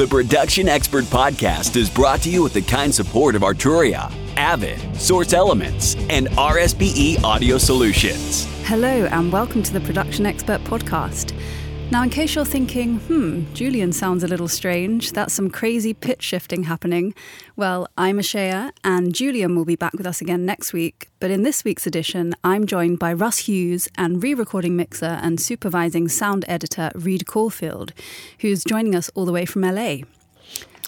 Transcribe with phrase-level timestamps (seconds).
[0.00, 4.96] The Production Expert Podcast is brought to you with the kind support of Arturia, Avid,
[4.96, 8.46] Source Elements, and RSPE Audio Solutions.
[8.64, 11.38] Hello, and welcome to the Production Expert Podcast.
[11.90, 16.22] Now, in case you're thinking, hmm, Julian sounds a little strange, that's some crazy pitch
[16.22, 17.16] shifting happening.
[17.56, 21.08] Well, I'm Ashea, and Julian will be back with us again next week.
[21.18, 25.40] But in this week's edition, I'm joined by Russ Hughes and re recording mixer and
[25.40, 27.92] supervising sound editor Reid Caulfield,
[28.38, 29.96] who's joining us all the way from LA.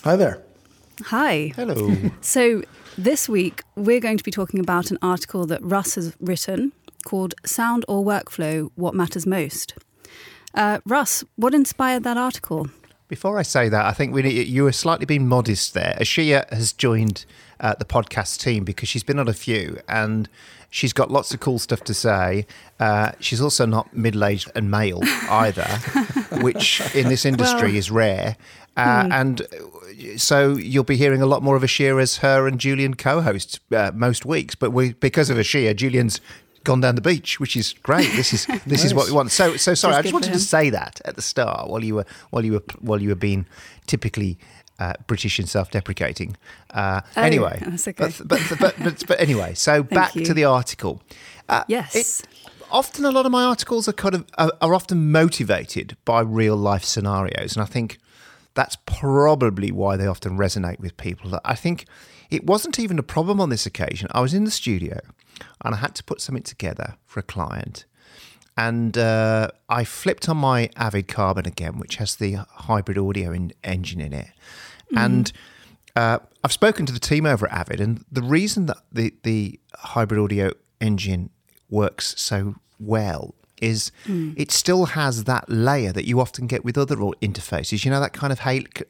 [0.05, 0.41] Hi there.
[1.07, 1.53] Hi.
[1.57, 1.97] Hello.
[2.21, 2.63] So,
[2.97, 6.73] this week, we're going to be talking about an article that Russ has written
[7.05, 9.75] called Sound or Workflow What Matters Most.
[10.55, 12.69] Uh, Russ, what inspired that article?
[13.09, 15.97] Before I say that, I think we need, you were slightly being modest there.
[16.01, 17.27] Ashea has joined
[17.61, 20.29] uh, the podcast team because she's been on a few and
[20.71, 22.47] she's got lots of cool stuff to say.
[22.81, 25.67] Uh, she's also not middle aged and male either,
[26.41, 28.37] which in this industry Well, is rare.
[28.77, 29.13] Uh, hmm.
[29.13, 29.47] And
[30.17, 33.61] so you'll be hearing a lot more of Ashea as her and Julian co host
[33.73, 34.55] uh, most weeks.
[34.55, 36.21] But we, because of Ashea, Julian's
[36.65, 38.11] gone down the beach, which is great.
[38.17, 39.31] This is this is what we want.
[39.31, 41.95] So so sorry, Just I just wanted to say that at the start while you
[41.97, 43.47] were while you were while you were being
[43.87, 44.39] typically
[44.79, 46.37] uh, British and self-deprecating.
[46.73, 48.13] Uh, Oh, anyway, that's okay.
[48.25, 50.25] but, but, but, but but anyway, so back you.
[50.25, 51.03] to the article.
[51.49, 51.95] Uh, Yes.
[51.95, 52.29] it-
[52.71, 56.57] often a lot of my articles are kind of are, are often motivated by real
[56.57, 57.99] life scenarios, and I think
[58.55, 61.39] that's probably why they often resonate with people.
[61.45, 61.85] I think
[62.31, 64.09] it wasn't even a problem on this occasion.
[64.13, 65.01] I was in the studio
[65.65, 67.85] and I had to put something together for a client.
[68.57, 73.53] And uh, I flipped on my Avid Carbon again, which has the hybrid audio in,
[73.65, 74.29] engine in it.
[74.95, 75.33] And
[75.97, 79.59] uh, I've spoken to the team over at Avid, and the reason that the, the
[79.75, 81.31] hybrid audio engine
[81.71, 84.35] works so well is mm.
[84.37, 87.85] it still has that layer that you often get with other interfaces.
[87.85, 88.41] You know, that kind of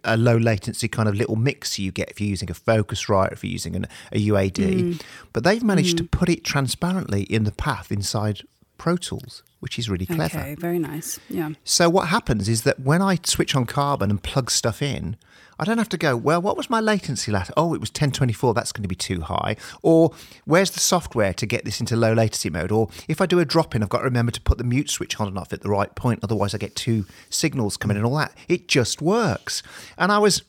[0.05, 3.33] a low latency kind of little mixer you get if you're using a focus Focusrite,
[3.33, 4.55] if you're using an, a UAD.
[4.55, 5.03] Mm.
[5.33, 6.11] But they've managed to mm.
[6.11, 8.43] put it transparently in the path inside
[8.79, 10.39] Pro Tools, which is really clever.
[10.39, 11.21] Okay, very nice.
[11.29, 11.51] Yeah.
[11.65, 15.17] So what happens is that when I switch on Carbon and plug stuff in,
[15.59, 17.53] I don't have to go, well, what was my latency last?
[17.57, 19.57] Oh, it was 1024, that's going to be too high.
[19.83, 20.13] Or
[20.45, 22.73] where's the software to get this into low latency mode?
[22.73, 24.91] Or if I do a drop in, I've got to remember to put the mute
[24.91, 28.05] switch on and off at the right point, otherwise I get two signals coming and
[28.05, 28.33] all that.
[28.49, 29.63] It just works.
[29.97, 30.43] And I was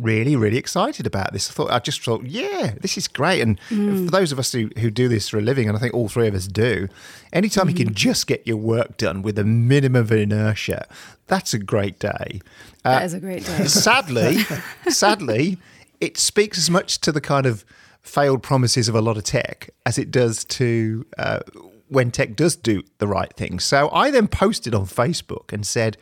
[0.00, 1.50] really, really excited about this.
[1.50, 3.40] I thought, I just thought, yeah, this is great.
[3.42, 5.94] And for those of us who, who do this for a living, and I think
[5.94, 6.88] all three of us do,
[7.32, 10.86] anytime you can just get your work done with a minimum of inertia,
[11.26, 12.40] that's a great day.
[12.84, 13.64] Uh, That is a great day.
[13.66, 14.38] sadly,
[14.88, 15.58] sadly,
[16.00, 17.64] it speaks as much to the kind of
[18.00, 21.38] failed promises of a lot of tech as it does to uh,
[21.92, 23.60] when tech does do the right thing.
[23.60, 25.96] So I then posted on Facebook and said,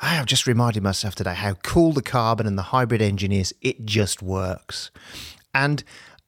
[0.00, 3.54] I have just reminded myself today how cool the carbon and the hybrid engine is.
[3.60, 4.90] It just works.
[5.54, 5.84] And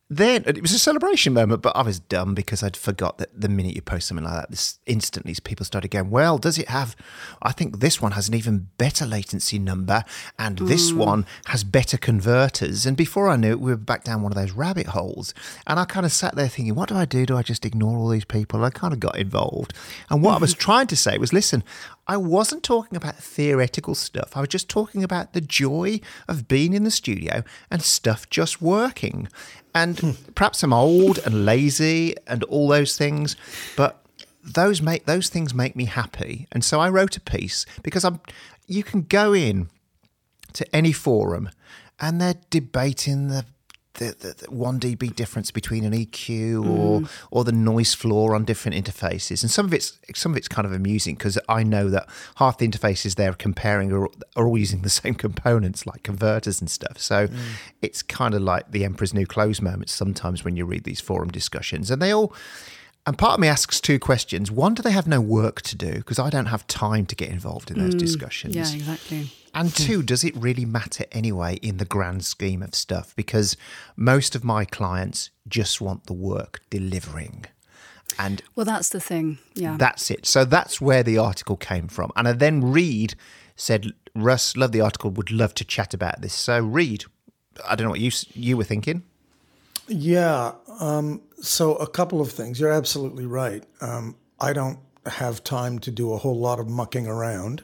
[0.09, 3.49] then it was a celebration moment, but I was dumb because I'd forgot that the
[3.49, 6.95] minute you post something like that, this instantly people started going, "Well, does it have?
[7.43, 10.05] I think this one has an even better latency number,
[10.39, 10.99] and this hmm.
[10.99, 14.39] one has better converters." And before I knew it, we were back down one of
[14.39, 15.35] those rabbit holes.
[15.67, 17.27] And I kind of sat there thinking, "What do I do?
[17.27, 19.75] Do I just ignore all these people?" I kind of got involved.
[20.09, 21.65] And what I was trying to say was, "Listen,
[22.09, 24.37] I wasn't talking about theoretical stuff.
[24.37, 28.63] I was just talking about the joy of being in the studio and stuff just
[28.63, 29.29] working.
[29.77, 33.37] And perhaps I'm old and lazy and all those things,
[33.77, 34.03] but
[34.43, 36.47] those make those things make me happy.
[36.51, 38.21] And so I wrote a piece because I'm
[38.67, 39.69] you can go in
[40.55, 41.51] to any forum
[42.01, 43.45] and they're debating the
[43.97, 46.69] the, the, the 1 dB difference between an EQ mm.
[46.69, 50.49] or or the noise floor on different interfaces, and some of it's some of it's
[50.49, 54.59] kind of amusing because I know that half the interfaces they're comparing are, are all
[54.59, 56.99] using the same components like converters and stuff.
[56.99, 57.37] So mm.
[57.83, 61.31] it's kind of like the Emperor's New Clothes moments sometimes when you read these forum
[61.31, 62.33] discussions, and they all.
[63.09, 64.51] And part of me asks two questions.
[64.51, 65.93] One, do they have no work to do?
[65.93, 68.01] Because I don't have time to get involved in those mm.
[68.01, 68.57] discussions.
[68.57, 69.31] Yeah, exactly.
[69.57, 73.17] And two, does it really matter anyway in the grand scheme of stuff?
[73.17, 73.57] Because
[73.97, 77.47] most of my clients just want the work delivering.
[78.19, 79.39] And Well, that's the thing.
[79.55, 79.77] Yeah.
[79.79, 80.27] that's it.
[80.27, 82.13] So that's where the article came from.
[82.17, 83.15] And I then Reid
[83.57, 86.35] said, Russ, love the article, would love to chat about this.
[86.35, 87.05] So Reid,
[87.67, 89.03] I don't know what you you were thinking.
[89.89, 90.53] Yeah.
[90.81, 92.61] Um, so a couple of things.
[92.61, 93.65] You're absolutely right.
[93.81, 97.63] Um, I don't have time to do a whole lot of mucking around.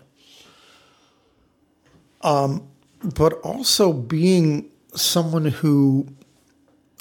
[2.23, 2.69] Um,
[3.03, 6.07] but also being someone who,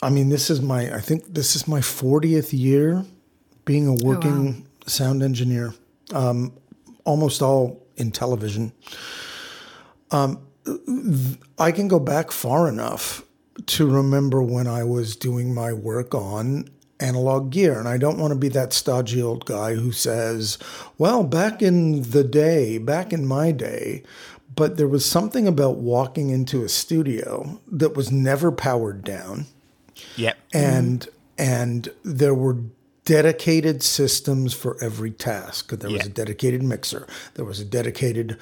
[0.01, 3.06] I mean, this is my, I think this is my 40th year
[3.65, 5.73] being a working sound engineer,
[6.13, 6.53] um,
[7.06, 8.73] almost all in television.
[10.09, 10.39] Um,
[11.57, 13.23] I can go back far enough
[13.68, 16.69] to remember when I was doing my work on
[17.00, 17.77] analog gear.
[17.79, 20.57] And I don't want to be that stodgy old guy who says,
[20.97, 24.03] well, back in the day, back in my day,
[24.56, 29.45] but there was something about walking into a studio that was never powered down.
[30.15, 30.38] Yep.
[30.53, 31.07] And
[31.38, 32.57] and there were
[33.06, 35.71] dedicated systems for every task.
[35.71, 37.07] There was a dedicated mixer.
[37.33, 38.38] There was a dedicated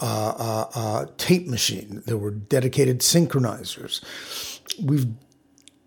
[0.00, 2.02] uh, uh, uh, tape machine.
[2.06, 4.00] There were dedicated synchronizers.
[4.82, 5.08] We've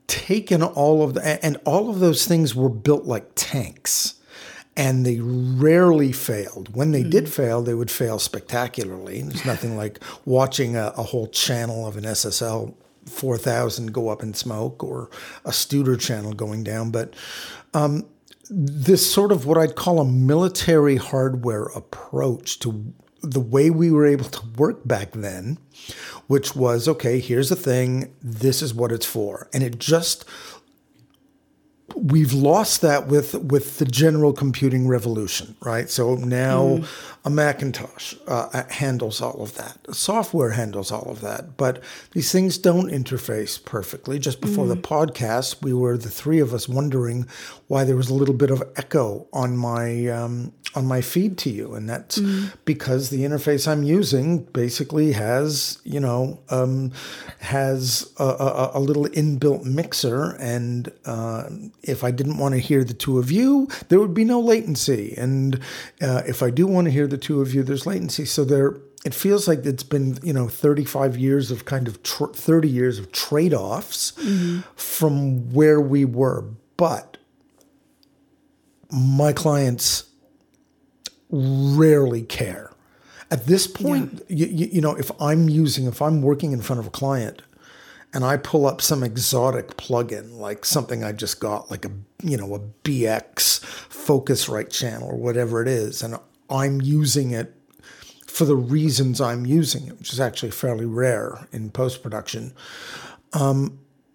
[0.08, 4.16] taken all of the, and all of those things were built like tanks.
[4.78, 6.76] And they rarely failed.
[6.76, 9.24] When they did fail, they would fail spectacularly.
[9.24, 12.76] There's nothing like watching a, a whole channel of an SSL
[13.08, 15.10] 4000 go up in smoke or
[15.46, 16.92] a Studer channel going down.
[16.92, 17.16] But
[17.74, 18.06] um,
[18.50, 24.06] this sort of what I'd call a military hardware approach to the way we were
[24.06, 25.58] able to work back then,
[26.28, 29.50] which was okay, here's the thing, this is what it's for.
[29.54, 30.24] And it just
[31.98, 35.90] we've lost that with with the general computing revolution, right?
[35.90, 37.17] So now mm-hmm.
[37.28, 39.94] A Macintosh uh, handles all of that.
[39.94, 41.84] Software handles all of that, but
[42.14, 44.18] these things don't interface perfectly.
[44.18, 47.28] Just before the podcast, we were the three of us wondering
[47.68, 51.50] why there was a little bit of echo on my um, on my feed to
[51.50, 52.18] you, and that's
[52.64, 56.94] because the interface I'm using basically has you know um,
[57.40, 61.50] has a, a, a little inbuilt mixer, and uh,
[61.84, 65.14] if I didn't want to hear the two of you, there would be no latency,
[65.18, 65.60] and
[66.02, 68.26] uh, if I do want to hear the two of you, there's latency.
[68.26, 72.26] So there, it feels like it's been you know 35 years of kind of tr-
[72.34, 74.12] 30 years of trade offs
[74.76, 76.46] from where we were,
[76.78, 77.18] but
[78.92, 80.06] my clients
[81.30, 82.72] rarely care.
[83.30, 86.80] At this point, you, you, you know, if I'm using, if I'm working in front
[86.80, 87.42] of a client
[88.14, 91.92] and I pull up some exotic plugin, like something I just got, like a,
[92.24, 93.60] you know, a BX
[93.90, 96.16] Focusrite channel or whatever it is, and
[96.50, 97.54] I'm using it
[98.28, 102.54] for the reasons I'm using it, which is actually fairly rare in post production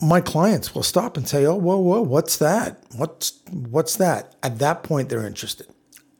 [0.03, 2.83] my clients will stop and say, "Oh, whoa, whoa, what's that?
[2.97, 5.69] What's what's that?" At that point, they're interested.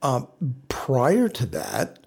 [0.01, 0.27] Um,
[0.69, 1.99] prior to that,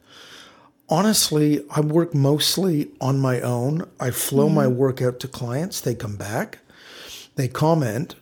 [0.88, 3.88] honestly, I work mostly on my own.
[4.00, 5.80] I flow my work out to clients.
[5.80, 6.60] They come back,
[7.36, 8.14] they comment,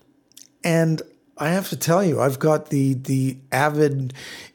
[0.64, 1.00] and
[1.38, 4.14] I have to tell you, I've got the the Avid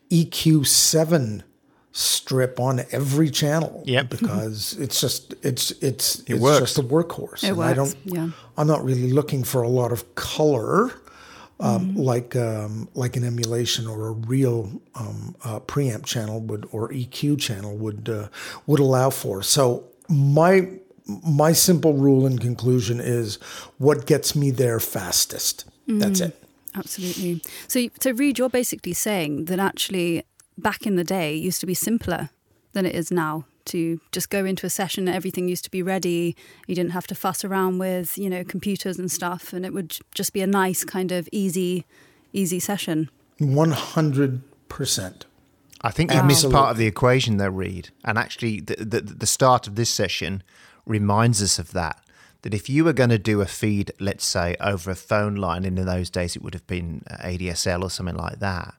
[0.10, 1.44] EQ seven
[1.92, 3.84] strip on every channel.
[3.86, 4.10] Yep.
[4.10, 6.60] because it's just it's it's it's works.
[6.60, 7.44] just a workhorse.
[7.44, 7.96] It and I don't.
[8.06, 8.30] yeah.
[8.58, 10.92] I'm not really looking for a lot of color.
[11.62, 16.88] Um, like um, like an emulation or a real um, uh, preamp channel would or
[16.88, 18.30] EQ channel would uh,
[18.66, 19.44] would allow for.
[19.44, 20.70] So my
[21.06, 23.36] my simple rule and conclusion is
[23.78, 25.66] what gets me there fastest.
[25.86, 26.42] That's it.
[26.80, 27.42] Absolutely.
[27.68, 30.24] So, so Reid, you're basically saying that actually
[30.58, 32.30] back in the day it used to be simpler
[32.74, 36.36] than it is now to just go into a session, everything used to be ready.
[36.66, 40.00] You didn't have to fuss around with, you know, computers and stuff, and it would
[40.16, 41.86] just be a nice kind of easy,
[42.34, 43.10] easy session.
[43.38, 45.26] One hundred percent.
[45.82, 47.90] I think you missed part of the equation there, Reid.
[48.04, 50.44] And actually, the, the, the start of this session
[50.86, 52.04] reminds us of that.
[52.44, 55.66] That if you were going to do a feed, let's say, over a phone line,
[55.66, 58.76] and in those days it would have been uh, ADSL or something like that,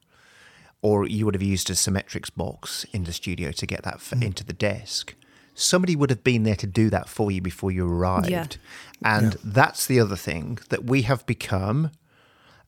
[0.82, 4.10] or you would have used a Symetrix box in the studio to get that f-
[4.10, 4.24] mm.
[4.24, 5.14] into the desk,
[5.54, 8.30] somebody would have been there to do that for you before you arrived.
[8.30, 8.46] Yeah.
[9.04, 11.90] And that's the other thing that we have become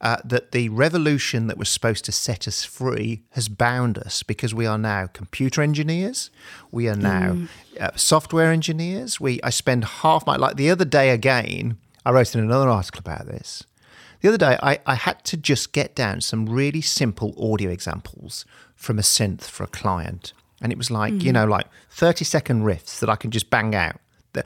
[0.03, 4.53] uh, that the revolution that was supposed to set us free has bound us because
[4.53, 6.31] we are now computer engineers,
[6.71, 7.47] we are now
[7.81, 9.21] uh, software engineers.
[9.21, 11.79] We I spend half my like the other day again.
[12.05, 13.65] I wrote in another article about this.
[14.23, 18.45] The other day, I, I had to just get down some really simple audio examples
[18.77, 20.33] from a synth for a client.
[20.61, 23.75] And it was like, you know, like 30 second riffs that I can just bang
[23.75, 24.01] out.
[24.33, 24.45] The,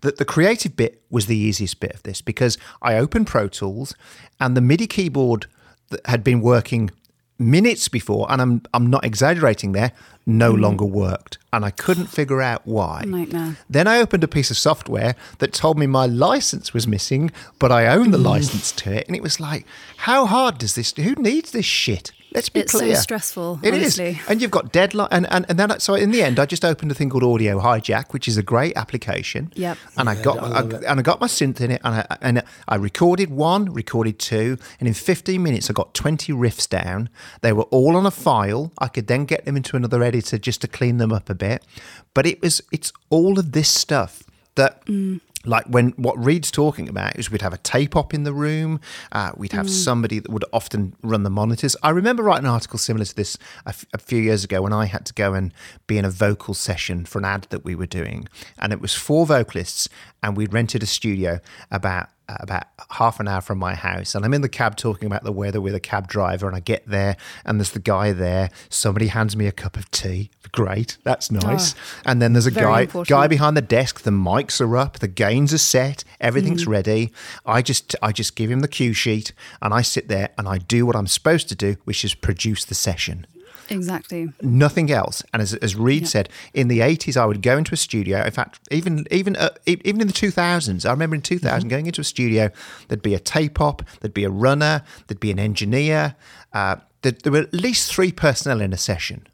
[0.00, 3.94] the, the, creative bit was the easiest bit of this because I opened Pro Tools
[4.38, 5.46] and the MIDI keyboard
[5.90, 6.90] that had been working
[7.38, 9.92] minutes before, and I'm, I'm not exaggerating there,
[10.26, 10.60] no hmm.
[10.60, 11.38] longer worked.
[11.52, 13.04] And I couldn't figure out why.
[13.06, 13.56] Nightmare.
[13.68, 17.72] Then I opened a piece of software that told me my license was missing, but
[17.72, 18.26] I own the mm-hmm.
[18.26, 19.06] license to it.
[19.06, 19.66] And it was like,
[19.98, 22.12] how hard does this, who needs this shit?
[22.34, 22.94] Let's be it's clear.
[22.94, 23.60] so stressful.
[23.62, 24.20] It is, honestly.
[24.28, 26.90] and you've got deadline, and, and and then so in the end, I just opened
[26.90, 29.52] a thing called Audio Hijack, which is a great application.
[29.54, 29.78] Yep.
[29.96, 32.42] And I got I I and I got my synth in it, and I and
[32.68, 37.08] I recorded one, recorded two, and in 15 minutes, I got 20 riffs down.
[37.40, 38.72] They were all on a file.
[38.78, 41.64] I could then get them into another editor just to clean them up a bit.
[42.12, 44.24] But it was it's all of this stuff
[44.56, 44.84] that.
[44.86, 45.20] Mm.
[45.44, 48.80] Like when what Reid's talking about is we'd have a tape op in the room,
[49.12, 51.76] uh, we'd have somebody that would often run the monitors.
[51.82, 53.36] I remember writing an article similar to this
[53.66, 55.52] a, f- a few years ago when I had to go and
[55.86, 58.94] be in a vocal session for an ad that we were doing, and it was
[58.94, 59.88] four vocalists,
[60.22, 64.32] and we'd rented a studio about about half an hour from my house and I'm
[64.32, 67.16] in the cab talking about the weather with a cab driver and I get there
[67.44, 68.50] and there's the guy there.
[68.70, 70.30] Somebody hands me a cup of tea.
[70.52, 70.96] Great.
[71.04, 71.74] That's nice.
[72.06, 73.08] And then there's a guy important.
[73.08, 76.68] guy behind the desk the mics are up the gains are set everything's Mm.
[76.68, 77.12] ready.
[77.44, 80.58] I just I just give him the cue sheet and I sit there and I
[80.58, 83.26] do what I'm supposed to do which is produce the session
[83.70, 84.28] Exactly.
[84.42, 85.22] nothing else.
[85.32, 88.22] And as, as Reid said, in the 80s, I would go into a studio.
[88.24, 92.00] In fact, even even uh, even in the 2000s, I remember in 2000 going into
[92.00, 92.50] a studio,
[92.88, 96.14] there'd be a tape op, there'd be a runner, there'd be an engineer.
[96.52, 99.26] Uh, there, there were at least three personnel in a session.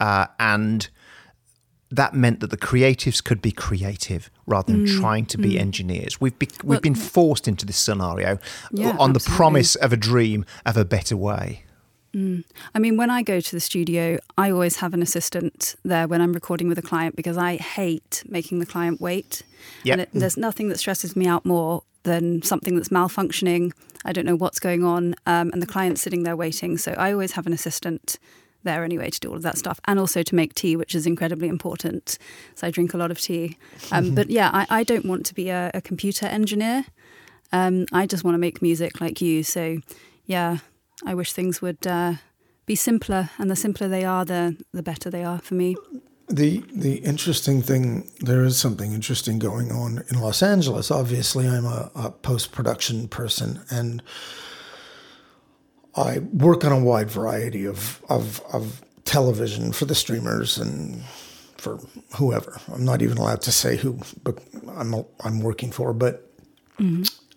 [0.00, 0.88] Uh, and
[1.90, 6.20] that meant that the creatives could be creative rather than trying to be engineers.
[6.20, 8.38] We've be, we've Well- been forced into this scenario
[8.72, 11.64] Yeah, on the promise of a dream of a better way.
[12.14, 16.20] I mean, when I go to the studio, I always have an assistant there when
[16.20, 19.42] I'm recording with a client because I hate making the client wait.
[19.84, 19.92] Yep.
[19.92, 23.72] And it, there's nothing that stresses me out more than something that's malfunctioning.
[24.04, 26.76] I don't know what's going on, um, and the client's sitting there waiting.
[26.76, 28.18] So I always have an assistant
[28.64, 31.06] there anyway to do all of that stuff, and also to make tea, which is
[31.06, 32.18] incredibly important.
[32.54, 33.56] So I drink a lot of tea.
[33.90, 36.84] Um, but yeah, I, I don't want to be a, a computer engineer.
[37.52, 39.42] Um, I just want to make music like you.
[39.42, 39.78] So,
[40.26, 40.58] yeah,
[41.04, 42.14] I wish things would uh,
[42.66, 45.76] be simpler, and the simpler they are, the the better they are for me.
[46.28, 50.90] The the interesting thing there is something interesting going on in Los Angeles.
[50.90, 54.02] Obviously, I'm a, a post production person, and
[55.96, 61.02] I work on a wide variety of, of of television for the streamers and
[61.58, 61.78] for
[62.16, 62.60] whoever.
[62.72, 65.92] I'm not even allowed to say who, but I'm I'm working for.
[65.92, 66.30] But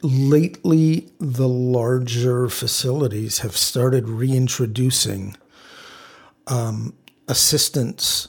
[0.01, 5.35] lately, the larger facilities have started reintroducing
[6.47, 6.93] um,
[7.27, 8.27] assistants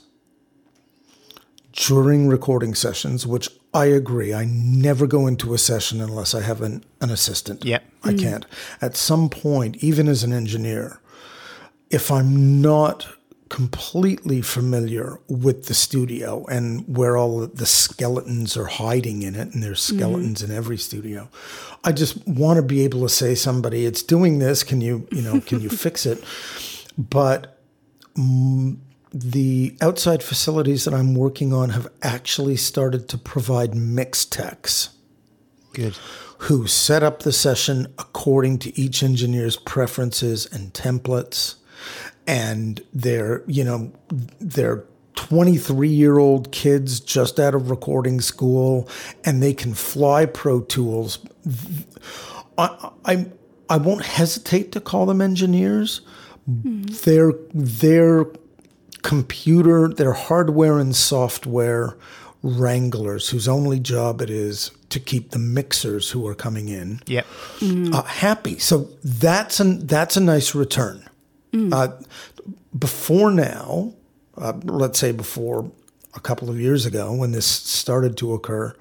[1.72, 4.32] during recording sessions, which I agree.
[4.32, 7.64] I never go into a session unless I have an, an assistant.
[7.64, 7.84] Yep.
[8.04, 8.46] I can't.
[8.80, 11.00] At some point, even as an engineer,
[11.90, 13.06] if I'm not
[13.48, 19.62] completely familiar with the studio and where all the skeletons are hiding in it, and
[19.62, 19.98] there's mm-hmm.
[19.98, 21.28] skeletons in every studio,
[21.84, 24.62] I just want to be able to say somebody, it's doing this.
[24.62, 26.22] Can you, you know, can you fix it?
[26.98, 27.58] But
[28.16, 28.78] mm,
[29.12, 34.90] the outside facilities that I'm working on have actually started to provide mix techs
[35.72, 35.96] Good.
[36.38, 41.56] who set up the session according to each engineer's preferences and templates.
[42.26, 43.92] And they're, you know,
[44.40, 44.84] they're
[45.16, 48.88] 23 year old kids just out of recording school
[49.24, 51.18] and they can fly Pro Tools.
[52.58, 53.26] I, I,
[53.70, 56.00] I won't hesitate to call them engineers.
[56.46, 58.26] They're, they're
[59.02, 61.96] computer, they're hardware and software
[62.42, 67.26] wranglers whose only job it is to keep the mixers who are coming in Yep.
[67.92, 68.58] uh, happy.
[68.58, 71.04] So that's an that's a nice return.
[71.72, 71.88] Uh,
[72.78, 73.94] before now,
[74.36, 75.70] uh, let's say before
[76.14, 78.74] a couple of years ago when this started to occur,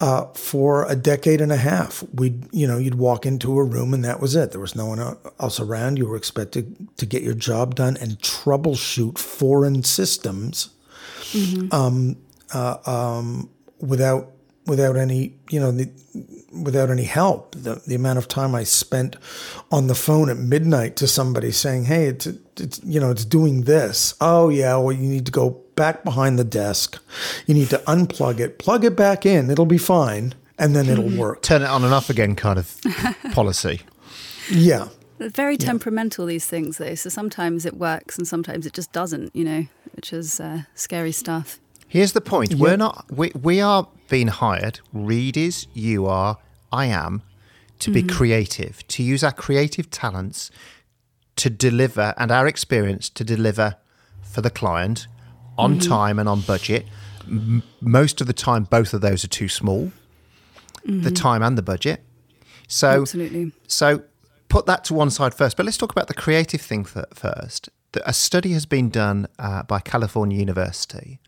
[0.00, 3.92] uh, for a decade and a half, we'd you know you'd walk into a room
[3.92, 4.50] and that was it.
[4.50, 5.98] There was no one else around.
[5.98, 10.70] You were expected to get your job done and troubleshoot foreign systems
[13.78, 14.32] without
[14.66, 15.90] without any you know the,
[16.52, 17.54] without any help.
[17.54, 19.16] The, the amount of time i spent
[19.70, 22.26] on the phone at midnight to somebody saying hey it's,
[22.56, 24.14] it's you know it's doing this.
[24.20, 26.98] Oh yeah well you need to go back behind the desk.
[27.46, 28.58] You need to unplug it.
[28.58, 29.50] Plug it back in.
[29.50, 31.42] It'll be fine and then it'll work.
[31.42, 32.80] Turn it on and off again kind of
[33.32, 33.80] policy.
[34.50, 34.88] yeah.
[35.18, 36.94] They're very temperamental, these things, though.
[36.94, 41.12] So sometimes it works and sometimes it just doesn't, you know, which is uh, scary
[41.12, 41.60] stuff.
[41.90, 42.54] Here's the point.
[42.54, 46.38] We're not we, we are being hired, Reid is, you are,
[46.72, 47.22] I am,
[47.80, 48.16] to be mm-hmm.
[48.16, 50.52] creative, to use our creative talents
[51.36, 53.76] to deliver and our experience to deliver
[54.22, 55.08] for the client
[55.58, 55.88] on mm-hmm.
[55.88, 56.86] time and on budget.
[57.26, 59.92] M- most of the time both of those are too small.
[60.84, 61.14] The mm-hmm.
[61.14, 62.04] time and the budget.
[62.68, 63.52] So Absolutely.
[63.66, 64.04] so
[64.48, 65.56] put that to one side first.
[65.56, 67.68] But let's talk about the creative thing first.
[68.04, 71.20] A study has been done uh, by California University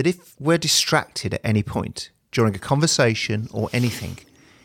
[0.00, 4.16] that if we're distracted at any point during a conversation or anything,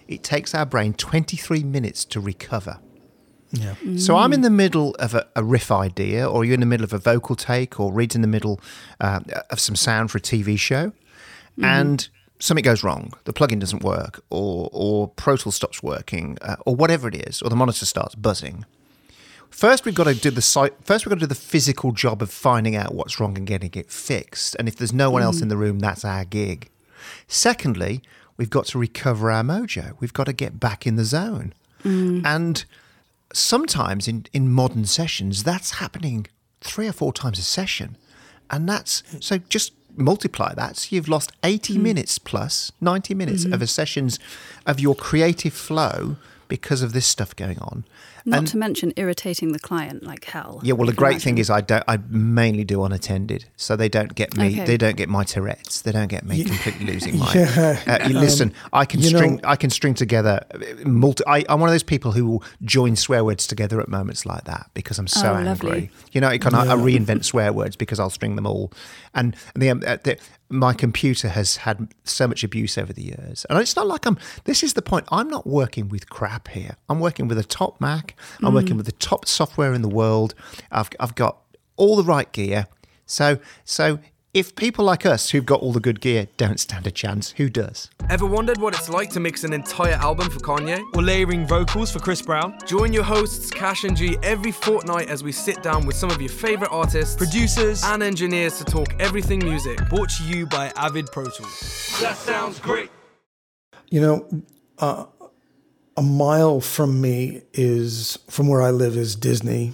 [0.08, 2.80] it takes our brain 23 minutes to recover.
[3.52, 3.76] Yeah.
[3.98, 6.86] So I'm in the middle of a, a, riff idea, or you're in the middle
[6.86, 8.62] of a vocal take, or Reid's in the middle
[9.02, 10.94] uh, of some sound for a TV show,
[11.60, 11.66] mm.
[11.66, 12.08] and
[12.40, 13.12] something goes wrong.
[13.26, 17.42] The plugin doesn't work, or or Pro Tools stops working, uh, or whatever it is,
[17.42, 18.64] or the monitor starts buzzing.
[19.50, 20.74] First, we've got to do the site.
[20.84, 23.72] First, we've got to do the physical job of finding out what's wrong and getting
[23.74, 24.56] it fixed.
[24.60, 25.26] And if there's no one mm.
[25.26, 26.70] else in the room, that's our gig.
[27.28, 28.02] Secondly,
[28.38, 29.96] we've got to recover our mojo.
[30.00, 31.54] We've got to get back in the zone.
[31.84, 32.26] Mm.
[32.26, 32.66] And
[33.34, 36.28] sometimes in, in modern sessions, that's happening
[36.62, 37.98] three or four times a session.
[38.50, 40.78] And that's so just multiply that.
[40.78, 41.82] So you've lost 80 mm.
[41.82, 43.54] minutes plus 90 minutes mm-hmm.
[43.54, 44.20] of a sessions
[44.66, 47.86] of your creative flow because of this stuff going on.
[48.28, 50.60] Not and, to mention irritating the client like hell.
[50.64, 51.22] Yeah, well, the great imagine.
[51.22, 51.84] thing is I don't.
[51.88, 54.48] I mainly do unattended, so they don't get me.
[54.48, 54.66] Okay.
[54.66, 55.84] They don't get my Tourette's.
[55.84, 56.46] They don't get me yeah.
[56.46, 57.32] completely losing my.
[57.34, 57.80] Yeah.
[57.86, 59.36] Uh, listen, um, I can string.
[59.36, 61.24] Know, I can string together uh, multi.
[61.28, 64.46] I, am one of those people who will join swear words together at moments like
[64.46, 65.70] that because I'm so oh, angry.
[65.70, 65.92] Lovely.
[66.12, 66.74] You know, kind of, yeah.
[66.74, 68.72] I reinvent swear words because I'll string them all,
[69.14, 70.18] and the, um, uh, the
[70.50, 73.46] my computer has had so much abuse over the years.
[73.50, 75.08] And it's not like I'm, this is the point.
[75.12, 76.78] I'm not working with crap here.
[76.88, 78.15] I'm working with a top Mac.
[78.42, 78.56] I'm mm.
[78.56, 80.36] working with the top software in the world.
[80.72, 81.38] I've, I've got
[81.76, 82.68] all the right gear.
[83.06, 84.00] So, so
[84.36, 87.50] if people like us who've got all the good gear don't stand a chance, who
[87.50, 87.90] does?
[88.10, 90.84] Ever wondered what it's like to mix an entire album for Kanye?
[90.94, 92.58] Or layering vocals for Chris Brown?
[92.66, 96.22] Join your hosts, Cash and G, every fortnight as we sit down with some of
[96.22, 99.78] your favourite artists, producers, and engineers to talk everything music.
[99.88, 101.98] Brought to you by Avid Pro Tools.
[102.02, 102.90] That sounds great.
[103.90, 104.44] You know,
[104.80, 105.06] uh,
[105.98, 109.74] a mile from me is, from where I live, is Disney.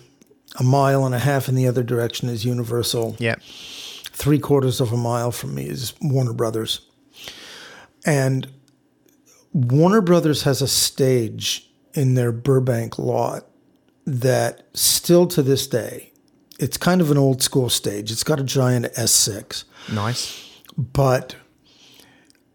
[0.60, 3.16] A mile and a half in the other direction is Universal.
[3.20, 3.36] Yeah
[4.22, 6.82] three quarters of a mile from me is Warner Brothers.
[8.06, 8.48] And
[9.52, 13.48] Warner Brothers has a stage in their Burbank lot
[14.06, 16.12] that still to this day,
[16.60, 18.12] it's kind of an old school stage.
[18.12, 19.64] It's got a giant S6.
[19.92, 20.62] Nice.
[20.78, 21.36] But,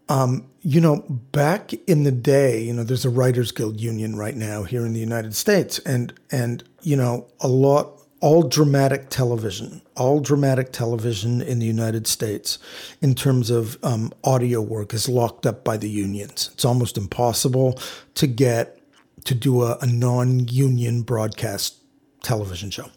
[0.07, 0.97] um, you know,
[1.31, 4.91] back in the day, you know, there's a Writers Guild union right now here in
[4.91, 11.41] the United States, and and you know, a lot all dramatic television, all dramatic television
[11.41, 12.59] in the United States,
[13.01, 16.49] in terms of um, audio work, is locked up by the unions.
[16.53, 17.79] It's almost impossible
[18.15, 18.77] to get
[19.23, 21.77] to do a, a non-union broadcast
[22.23, 22.89] television show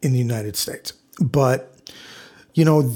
[0.00, 0.94] in the United States.
[1.20, 1.68] But
[2.54, 2.94] you know,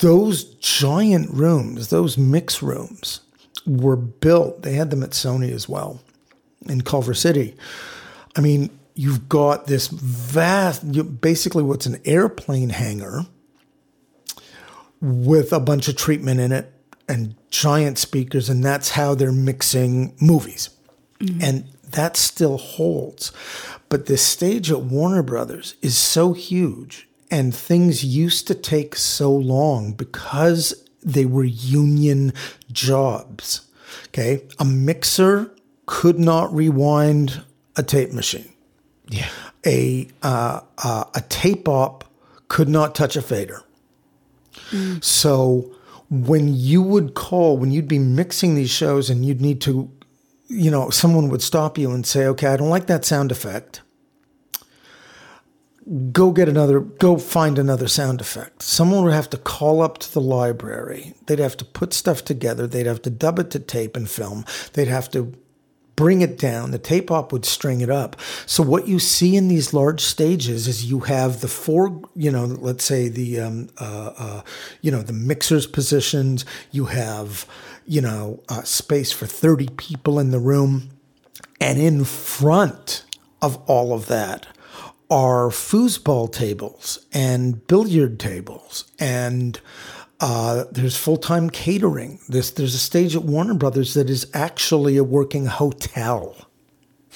[0.00, 3.20] those giant rooms, those mix rooms,
[3.66, 4.62] were built.
[4.62, 6.00] They had them at Sony as well
[6.68, 7.56] in Culver City.
[8.36, 13.26] I mean, you've got this vast, basically what's an airplane hangar
[15.00, 16.72] with a bunch of treatment in it
[17.08, 20.70] and giant speakers, and that's how they're mixing movies.
[21.20, 21.42] Mm-hmm.
[21.42, 23.30] And that still holds.
[23.88, 29.34] But this stage at Warner Brothers is so huge, and things used to take so
[29.34, 32.32] long because they were union
[32.70, 33.68] jobs.
[34.06, 34.44] Okay.
[34.60, 35.50] A mixer
[35.86, 37.42] could not rewind
[37.74, 38.52] a tape machine.
[39.08, 39.28] Yeah.
[39.66, 42.04] A uh, uh, a tape op
[42.46, 43.62] could not touch a fader.
[44.70, 45.02] Mm.
[45.02, 45.74] So
[46.08, 49.90] when you would call, when you'd be mixing these shows and you'd need to,
[50.46, 53.82] you know, someone would stop you and say, okay, I don't like that sound effect.
[56.12, 58.62] Go get another, go find another sound effect.
[58.62, 61.12] Someone would have to call up to the library.
[61.26, 62.66] They'd have to put stuff together.
[62.66, 64.46] They'd have to dub it to tape and film.
[64.72, 65.34] They'd have to
[65.94, 66.70] bring it down.
[66.70, 68.16] The tape op would string it up.
[68.46, 72.46] So what you see in these large stages is you have the four, you know,
[72.46, 74.42] let's say the, um, uh, uh,
[74.80, 76.44] you know, the mixers positioned.
[76.70, 77.46] You have,
[77.86, 80.88] you know, uh, space for thirty people in the room,
[81.60, 83.04] and in front
[83.42, 84.46] of all of that
[85.14, 89.60] are foosball tables and billiard tables and
[90.20, 92.18] uh, there's full time catering.
[92.28, 96.36] There's, there's a stage at Warner Brothers that is actually a working hotel.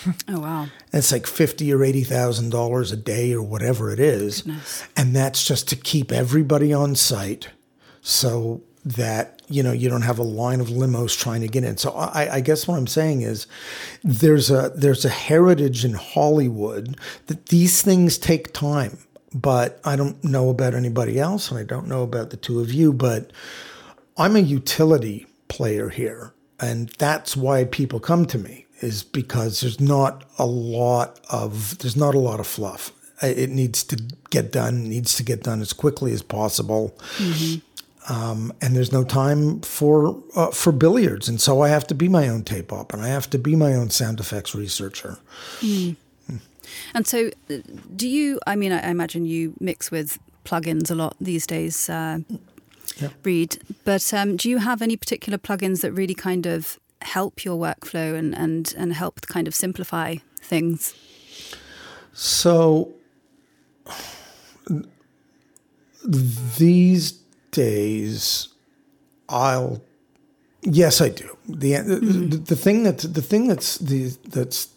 [0.29, 0.63] Oh wow!
[0.63, 4.85] And it's like fifty or eighty thousand dollars a day or whatever it is, Goodness.
[4.97, 7.49] and that's just to keep everybody on site,
[8.01, 11.77] so that you know you don't have a line of limos trying to get in.
[11.77, 13.47] So I, I guess what I'm saying is
[14.03, 18.99] there's a there's a heritage in Hollywood that these things take time
[19.35, 22.73] but I don't know about anybody else, and I don't know about the two of
[22.73, 23.31] you, but
[24.17, 26.33] I'm a utility player here.
[26.61, 31.97] And that's why people come to me is because there's not a lot of there's
[31.97, 32.93] not a lot of fluff.
[33.23, 33.97] It needs to
[34.31, 34.89] get done.
[34.89, 36.97] Needs to get done as quickly as possible.
[37.19, 37.61] Mm-hmm.
[38.09, 42.09] Um, and there's no time for uh, for billiards, and so I have to be
[42.09, 45.19] my own tape op, and I have to be my own sound effects researcher.
[46.95, 47.31] And so,
[47.95, 48.41] do you?
[48.47, 52.21] I mean, I I imagine you mix with plugins a lot these days, uh,
[52.97, 53.11] Yeah.
[53.23, 53.59] Reid.
[53.85, 58.17] But um, do you have any particular plugins that really kind of help your workflow
[58.19, 60.95] and and and help kind of simplify things?
[62.15, 62.95] So
[66.59, 67.18] these
[67.51, 68.49] days,
[69.29, 69.83] I'll
[70.63, 71.37] yes, I do.
[71.49, 74.69] The the, the thing that the thing that's the that's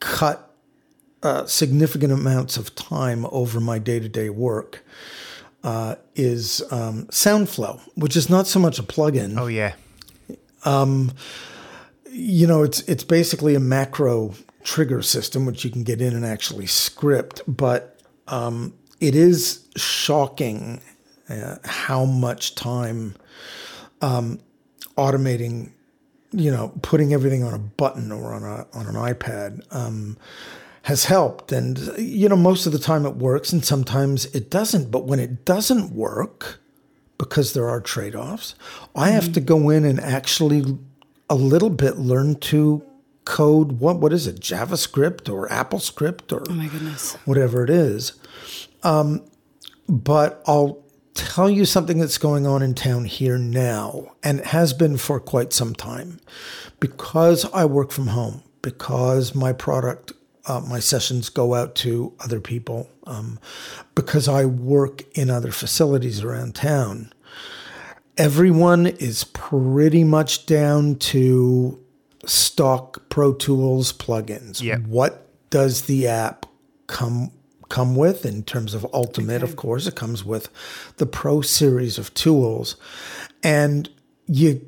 [0.00, 0.54] cut
[1.22, 4.84] uh, significant amounts of time over my day to day work
[5.62, 9.74] uh, is um, SoundFlow, which is not so much a plugin Oh yeah.
[12.10, 16.24] you know, it's it's basically a macro trigger system which you can get in and
[16.24, 17.98] actually script, but
[18.28, 20.80] um, it is shocking
[21.28, 23.14] uh, how much time
[24.02, 24.38] um,
[24.96, 25.70] automating,
[26.32, 30.16] you know, putting everything on a button or on a on an iPad um,
[30.82, 31.52] has helped.
[31.52, 34.90] And you know, most of the time it works, and sometimes it doesn't.
[34.90, 36.60] But when it doesn't work,
[37.18, 38.54] because there are trade offs.
[38.96, 40.78] I have to go in and actually
[41.28, 42.82] a little bit learn to
[43.26, 47.16] code what what is it JavaScript or AppleScript or Oh my goodness.
[47.26, 48.14] whatever it is.
[48.82, 49.24] Um,
[49.88, 50.82] but I'll
[51.14, 55.20] tell you something that's going on in town here now, and it has been for
[55.20, 56.20] quite some time,
[56.78, 60.12] because I work from home, because my product,
[60.46, 63.38] uh, my sessions go out to other people, um,
[63.94, 67.12] because I work in other facilities around town.
[68.16, 71.84] Everyone is pretty much down to
[72.24, 74.62] stock Pro Tools plugins.
[74.62, 74.80] Yep.
[74.82, 76.46] What does the app
[76.86, 77.32] come
[77.70, 79.42] come with in terms of Ultimate?
[79.42, 80.50] Of course, it comes with
[80.98, 82.76] the Pro series of tools,
[83.42, 83.88] and
[84.26, 84.60] you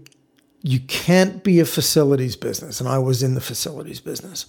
[0.63, 2.81] you can't be a facilities business.
[2.81, 4.47] And I was in the facilities business.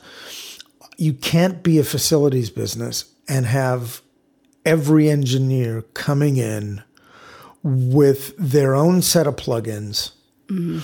[0.97, 4.01] You can't be a facilities business and have
[4.65, 6.83] every engineer coming in
[7.63, 10.11] with their own set of plugins.
[10.47, 10.79] Mm-hmm.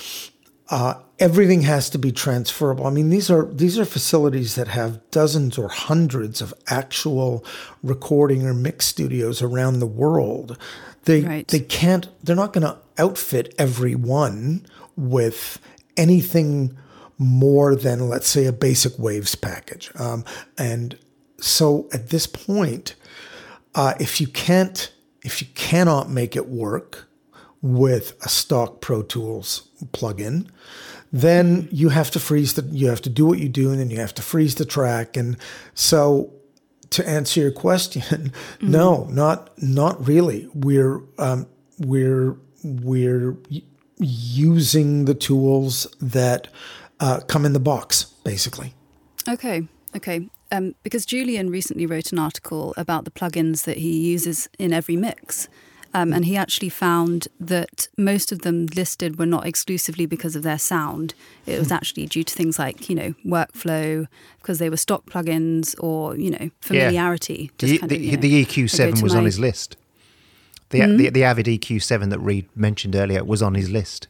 [0.69, 2.85] Uh, everything has to be transferable.
[2.85, 7.43] I mean, these are these are facilities that have dozens or hundreds of actual
[7.81, 10.57] recording or mix studios around the world.
[11.05, 11.47] They Right.
[11.47, 12.07] they can't.
[12.23, 15.59] They're not going to outfit every one with
[15.97, 16.77] anything
[17.17, 19.91] more than let's say a basic waves package.
[19.95, 20.23] Um,
[20.57, 20.97] and
[21.41, 22.95] so at this point,
[23.75, 24.91] uh, if you can't
[25.23, 27.08] if you cannot make it work
[27.61, 30.47] with a stock Pro Tools plugin,
[31.11, 33.89] then you have to freeze the you have to do what you do and then
[33.89, 35.37] you have to freeze the track and
[35.73, 36.31] so
[36.91, 41.47] to answer your question no not not really we're um,
[41.79, 43.35] we're we're
[43.97, 46.47] using the tools that
[46.99, 48.75] uh, come in the box basically
[49.29, 50.27] Okay, okay.
[50.51, 54.95] Um, because Julian recently wrote an article about the plugins that he uses in every
[54.95, 55.47] mix.
[55.93, 60.43] Um, and he actually found that most of them listed were not exclusively because of
[60.43, 61.15] their sound.
[61.47, 65.75] It was actually due to things like, you know, workflow, because they were stock plugins
[65.79, 67.49] or, you know, familiarity.
[67.57, 69.77] The, Just kind the, of, you know, the EQ7 to was on his list.
[70.69, 74.07] The, the the Avid EQ7 that Reid mentioned earlier was on his list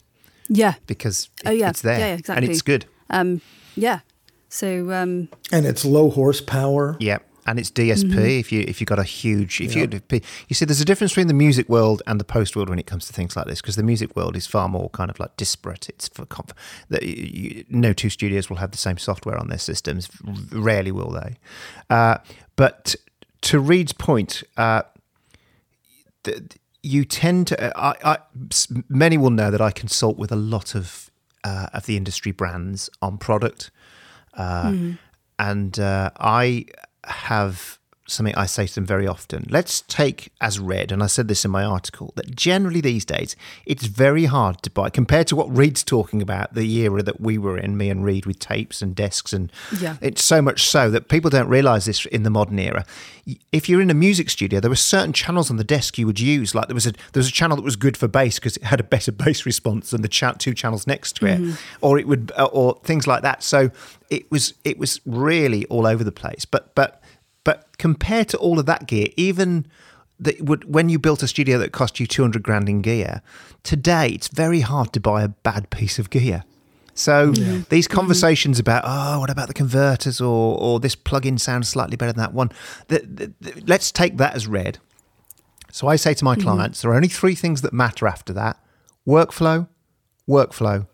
[0.50, 1.70] Yeah, because it- Oh, yeah.
[1.70, 2.48] it's there Yeah, yeah, and exactly.
[2.50, 2.84] it's good.
[3.08, 3.40] Um,
[3.76, 4.00] yeah.
[4.50, 7.18] So, um, and it's low horsepower Yeah,
[7.50, 8.10] and it's DSP.
[8.10, 8.18] Mm-hmm.
[8.20, 9.88] If you if you got a huge, if you
[10.48, 12.86] you see, there's a difference between the music world and the post world when it
[12.86, 15.36] comes to things like this, because the music world is far more kind of like
[15.36, 15.88] disparate.
[15.88, 16.54] It's for conf-
[16.88, 20.08] that you, you, no two studios will have the same software on their systems.
[20.52, 21.36] Rarely will they.
[21.90, 22.18] Uh,
[22.54, 22.94] but
[23.42, 24.42] to Reid's point.
[24.56, 24.82] Uh,
[26.22, 26.38] th-
[26.82, 27.78] you tend to.
[27.78, 28.18] I, I,
[28.50, 31.10] s- many will know that I consult with a lot of
[31.44, 33.70] uh, of the industry brands on product,
[34.34, 34.72] uh,
[35.38, 36.66] and uh, I
[37.04, 37.79] have
[38.12, 39.46] something I say to them very often.
[39.48, 43.36] Let's take as read, and I said this in my article, that generally these days
[43.66, 47.38] it's very hard to buy compared to what Reid's talking about the era that we
[47.38, 49.96] were in, me and Reid with tapes and desks, and Yeah.
[50.00, 52.84] it's so much so that people don't realize this in the modern era.
[53.52, 56.18] If you're in a music studio, there were certain channels on the desk you would
[56.20, 56.54] use.
[56.54, 58.64] Like there was a there was a channel that was good for bass because it
[58.64, 62.32] had a better bass response than the two channels next to it, or it would
[62.36, 63.42] uh, or things like that.
[63.42, 63.70] So
[64.08, 66.44] it was it was really all over the place.
[66.44, 66.99] But but
[67.80, 69.66] compared to all of that gear, even
[70.20, 73.22] that would when you built a studio that cost you 200 grand in gear
[73.62, 76.44] today it's very hard to buy a bad piece of gear
[76.94, 77.94] So these mm-hmm.
[77.94, 82.20] conversations about oh, what about the converters or or this plugin sounds slightly better than
[82.20, 82.50] that one.
[82.88, 84.78] The, the, the- let's take that as read.
[85.72, 86.42] So I say to my mm-hmm.
[86.42, 88.58] clients, there are only three things that matter after that:
[89.06, 89.68] workflow,
[90.28, 90.88] workflow,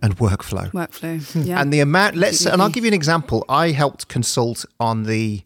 [0.00, 0.70] and workflow.
[0.72, 1.18] Workflow.
[1.48, 1.60] Yeah.
[1.60, 3.44] And the amount, let's, and I'll give you an example.
[3.48, 5.42] I helped consult on the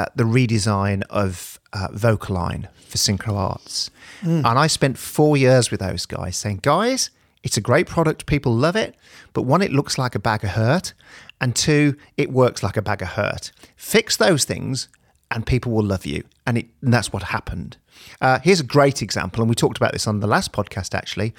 [0.00, 3.90] uh, the redesign of uh, VocAlign for Synchro Arts,
[4.22, 7.10] and I spent four years with those guys saying, guys,
[7.42, 8.94] it's a great product, people love it,
[9.32, 10.94] but one, it looks like a bag of hurt,
[11.40, 13.52] and two, it works like a bag of hurt.
[13.76, 14.88] Fix those things,
[15.30, 17.76] and people will love you, and, it, and that's what happened.
[18.20, 21.34] Uh, here's a great example, and we talked about this on the last podcast actually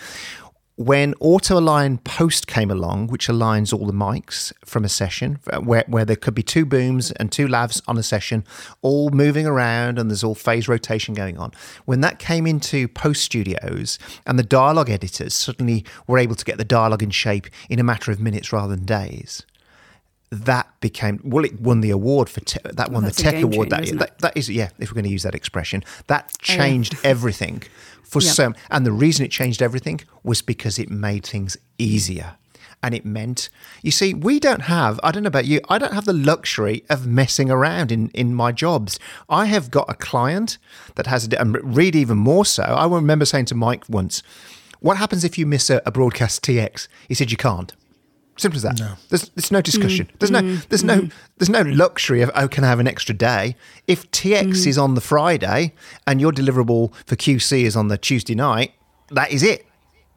[0.76, 5.60] when auto align post came along which aligns all the mics from a session uh,
[5.60, 8.44] where, where there could be two booms and two lavs on a session
[8.82, 11.52] all moving around and there's all phase rotation going on.
[11.86, 16.58] When that came into post studios and the dialogue editors suddenly were able to get
[16.58, 19.46] the dialogue in shape in a matter of minutes rather than days
[20.32, 23.70] that became well it won the award for te- that won the tech award.
[23.70, 25.84] That changer, that, that is yeah if we're going to use that expression.
[26.08, 26.58] That Oh, yeah.
[26.58, 27.64] changed everything
[28.04, 28.34] for Yep.
[28.34, 32.36] so and the reason it changed everything was because it made things easier.
[32.84, 33.50] And it meant
[33.84, 36.84] you see we don't have i don't know about you i don't have the luxury
[36.90, 39.00] of messing around in in my jobs.
[39.30, 40.58] I have got a client
[40.96, 42.64] that has a, and Reid even more so.
[42.64, 44.24] I remember saying to mike once
[44.80, 47.74] what happens if you miss a, a broadcast tx he said you can't
[48.42, 48.80] Simple as that.
[48.80, 48.94] No.
[49.10, 50.10] There's, there's no discussion.
[50.18, 53.56] There's no there's no there's no luxury of oh can I have an extra day.
[53.88, 55.74] If TX is on the Friday
[56.08, 58.74] and your deliverable for QC is on the Tuesday night,
[59.12, 59.68] that is it.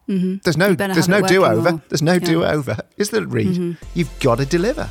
[0.07, 1.83] There's no there's no do over.
[1.89, 2.19] There's no Yeah.
[2.19, 2.77] do over.
[2.97, 3.77] Is there Reid?
[3.93, 4.89] You've got to deliver.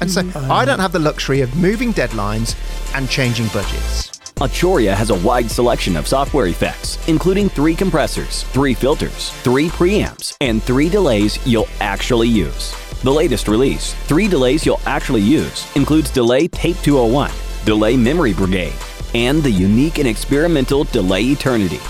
[0.00, 2.56] And so I don't have the luxury of moving deadlines
[2.96, 4.10] and changing budgets.
[4.40, 10.36] Arturia has a wide selection of software effects, including three compressors, three filters, three preamps,
[10.40, 12.74] and three delays you'll actually use.
[13.02, 17.30] The latest release, Three Delays You'll Actually Use, includes Delay Tape 201,
[17.66, 18.72] Delay Memory Brigade,
[19.14, 21.80] and the unique and experimental Delay Eternity.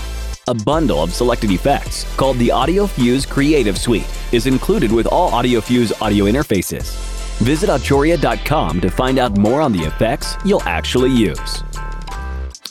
[0.47, 5.33] A bundle of selected effects called the Audio Fuse Creative Suite is included with all
[5.33, 6.93] Audio Fuse audio interfaces.
[7.39, 11.63] Visit Arturia.com to find out more on the effects you'll actually use.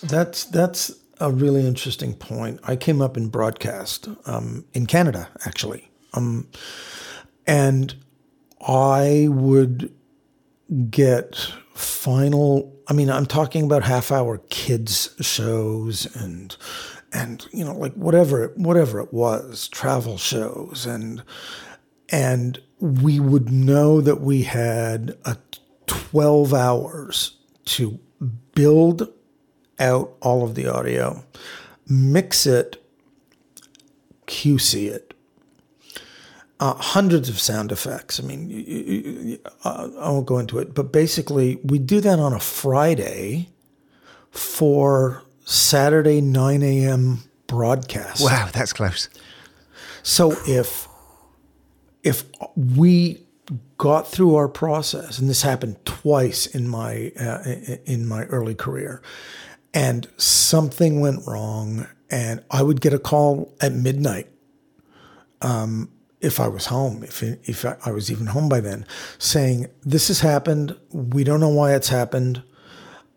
[0.05, 2.61] That's that's a really interesting point.
[2.65, 6.49] I came up in broadcast um, in Canada, actually, um,
[7.47, 7.95] and
[8.67, 9.95] I would
[10.91, 11.37] get
[11.75, 12.73] final.
[12.87, 16.55] I mean, I'm talking about half hour kids shows and
[17.13, 21.23] and you know like whatever whatever it was, travel shows and
[22.11, 25.39] and we would know that we had a
[25.87, 27.99] 12 hours to
[28.55, 29.09] build
[29.79, 31.25] out all of the audio,
[31.89, 32.83] mix it,
[34.27, 35.15] QC it.
[36.61, 38.21] Uh, hundreds of sound effects.
[38.21, 42.01] I mean, you, you, you, uh, I won't go into it, but basically, we do
[42.01, 43.49] that on a Friday
[44.31, 47.19] for Saturday 9 a.m.
[47.49, 48.23] broadcast.
[48.23, 49.09] Wow, that's close.
[50.03, 50.89] So if
[52.03, 53.23] if we
[53.79, 57.43] got through our process, and this happened twice in my uh,
[57.87, 59.03] in my early career,
[59.75, 64.29] and something went wrong, and I would get a call at midnight.
[65.43, 68.87] Um, if I was home, if if I was even home by then,
[69.19, 72.43] saying this has happened, we don't know why it's happened,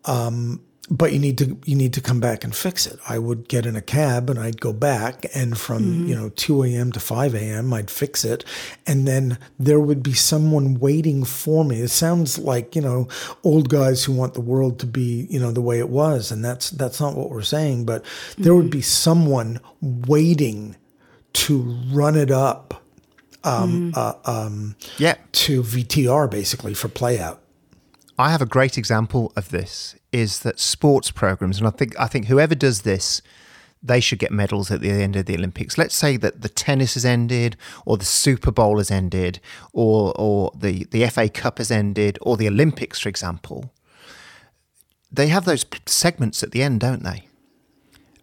[0.04, 2.98] um, but you need to you need to come back and fix it.
[3.08, 6.62] I would get in a cab and I'd go back, and from you know two
[6.64, 6.92] a.m.
[6.92, 7.72] to five a.m.
[7.74, 8.44] I'd fix it,
[8.86, 11.80] and then there would be someone waiting for me.
[11.80, 13.06] It sounds like you know
[13.44, 16.44] old guys who want the world to be you know the way it was, and
[16.44, 17.84] that's that's not what we're saying.
[17.84, 18.04] But
[18.38, 20.76] there would be someone waiting
[21.34, 21.58] to
[21.92, 22.82] run it up
[23.44, 25.16] um, uh, um, Yeah.
[25.32, 27.42] to VTR basically for play out.
[28.18, 32.08] I have a great example of this is that sports programs, and I think I
[32.08, 33.22] think whoever does this,
[33.80, 35.78] they should get medals at the end of the Olympics.
[35.78, 39.38] Let's say that the tennis has ended, or the Super Bowl has ended,
[39.72, 43.72] or or the, the FA Cup has ended, or the Olympics, for example.
[45.12, 47.27] They have those segments at the end, don't they?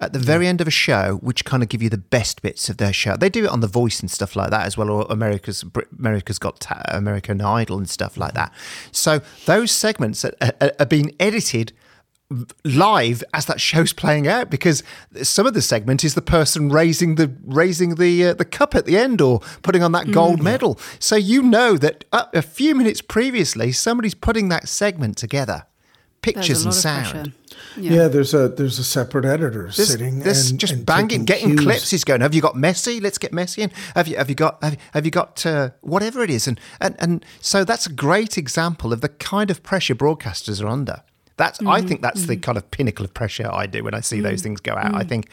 [0.01, 2.69] At the very end of a show, which kind of give you the best bits
[2.69, 3.15] of their show.
[3.15, 5.63] They do it on The Voice and stuff like that as well, or America's
[5.97, 8.53] America's Got Ta- American Idol and stuff like that.
[8.91, 11.71] So those segments are, are, are being edited
[12.63, 14.81] live as that show's playing out because
[15.21, 18.85] some of the segment is the person raising the raising the uh, the cup at
[18.85, 20.79] the end or putting on that gold medal.
[20.99, 25.65] So you know that uh, a few minutes previously somebody's putting that segment together
[26.25, 27.33] pictures and There's a lot of sound.
[27.33, 27.33] pressure.
[27.77, 28.07] Yeah.
[28.07, 31.61] there's a there's a separate editor There's, sitting there's and just and banging, getting cues.
[31.61, 31.89] clips.
[31.91, 32.21] He's going.
[32.21, 33.01] Have you got Messi?
[33.01, 33.71] Let's get Messi in.
[33.95, 36.47] Have you have you got have, have you got uh, whatever it is?
[36.47, 40.67] And, and and so that's a great example of the kind of pressure broadcasters are
[40.67, 41.03] under.
[41.37, 41.87] That's I Mm-hmm.
[41.89, 44.23] think that's the kind of pinnacle of pressure I do when I see Mm.
[44.23, 44.95] those things go out.
[44.95, 45.27] I think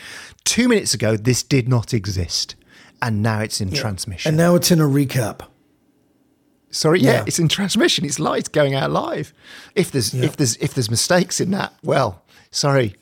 [0.44, 2.56] two minutes ago this did not exist,
[3.00, 4.30] and now it's in transmission.
[4.30, 5.42] And now it's in a recap.
[6.72, 7.24] Sorry, yeah, Yeah.
[7.26, 8.04] it's in transmission.
[8.04, 9.32] It's live, it's going out live.
[9.76, 12.96] If there's if there's if there's mistakes in that, well, sorry,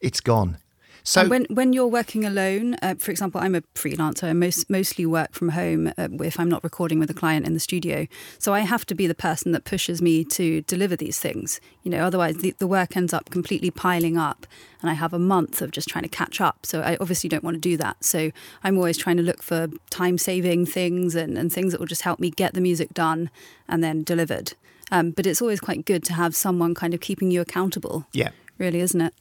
[0.00, 0.56] it's gone.
[1.04, 4.24] So And when when you're working alone, uh, for example, I'm a freelancer.
[4.24, 7.54] I most, mostly work from home uh, if I'm not recording with a client in
[7.54, 8.06] the studio.
[8.38, 11.60] So I have to be the person that pushes me to deliver these things.
[11.82, 14.46] You know, otherwise the, the work ends up completely piling up,
[14.80, 16.64] and I have a month of just trying to catch up.
[16.64, 18.04] So I obviously don't want to do that.
[18.04, 18.30] So
[18.62, 22.02] I'm always trying to look for time saving things and, and things that will just
[22.02, 23.30] help me get the music done
[23.68, 24.54] and then delivered.
[24.90, 28.06] Um, but it's always quite good to have someone kind of keeping you accountable.
[28.12, 28.30] yeah.
[28.58, 29.14] Really, isn't it?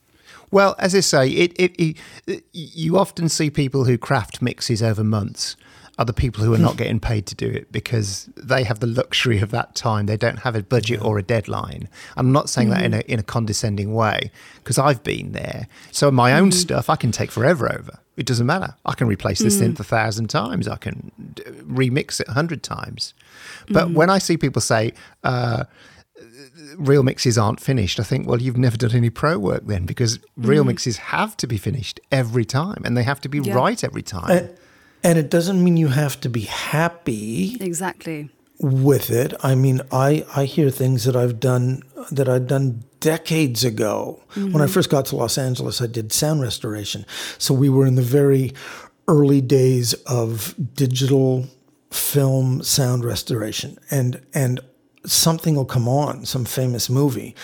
[0.52, 5.04] Well, as I say, it, it, it, you often see people who craft mixes over
[5.04, 5.56] months
[5.98, 6.78] are the people who are not hmm.
[6.78, 10.08] getting paid to do it because they have the luxury of that time.
[10.08, 11.90] They don't have a budget or a deadline.
[12.18, 13.00] I'm not saying that in hmm.
[13.00, 15.68] a, in a condescending way because I've been there.
[15.92, 16.52] So my own hmm.
[16.52, 18.00] stuff I can take forever over.
[18.18, 18.76] It doesn't matter.
[18.86, 20.68] I can replace this synth a thousand times.
[20.68, 21.12] I can
[21.64, 23.14] remix it a hundred times.
[23.70, 25.64] But when I see people say, uh,
[26.88, 30.20] real mixes aren't finished, I think, well, you've never done any pro work then because
[30.38, 30.68] real mm.
[30.68, 33.56] mixes have to be finished every time and they have to be Yeah.
[33.56, 34.30] right every time.
[34.30, 34.50] And,
[35.04, 38.30] and it doesn't mean you have to be happy Exactly.
[38.60, 39.34] with it.
[39.44, 44.22] I mean, I I hear things that I've done that I've done decades ago.
[44.36, 44.68] When I mm-hmm.
[44.68, 47.06] first got to Los Angeles, I did sound restoration.
[47.40, 48.54] So we were in the very
[49.08, 51.48] early days of digital
[51.90, 54.60] film sound restoration and and
[55.06, 57.36] something will come on, some famous movie,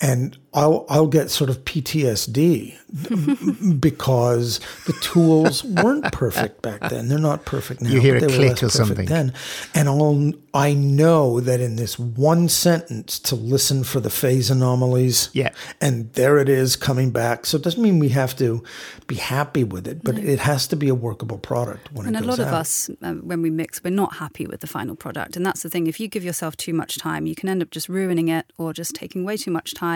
[0.00, 2.74] and I'll I'll get sort of PTSD
[3.80, 7.08] because the tools weren't perfect back then.
[7.08, 7.90] They're not perfect now.
[7.90, 9.06] You hear a they click or something.
[9.06, 9.32] Then,
[9.74, 15.30] and I'll I know that in this one sentence to listen for the phase anomalies.
[15.32, 15.50] Yeah.
[15.80, 17.46] and there it is coming back.
[17.46, 18.64] So it doesn't mean we have to
[19.06, 22.22] be happy with it, but it has to be a workable product when And a
[22.24, 22.54] lot of out.
[22.54, 25.36] us, um, when we mix, we're not happy with the final product.
[25.36, 25.86] And that's the thing.
[25.86, 28.72] If you give yourself too much time, you can end up just ruining it or
[28.72, 29.89] just taking way too much time.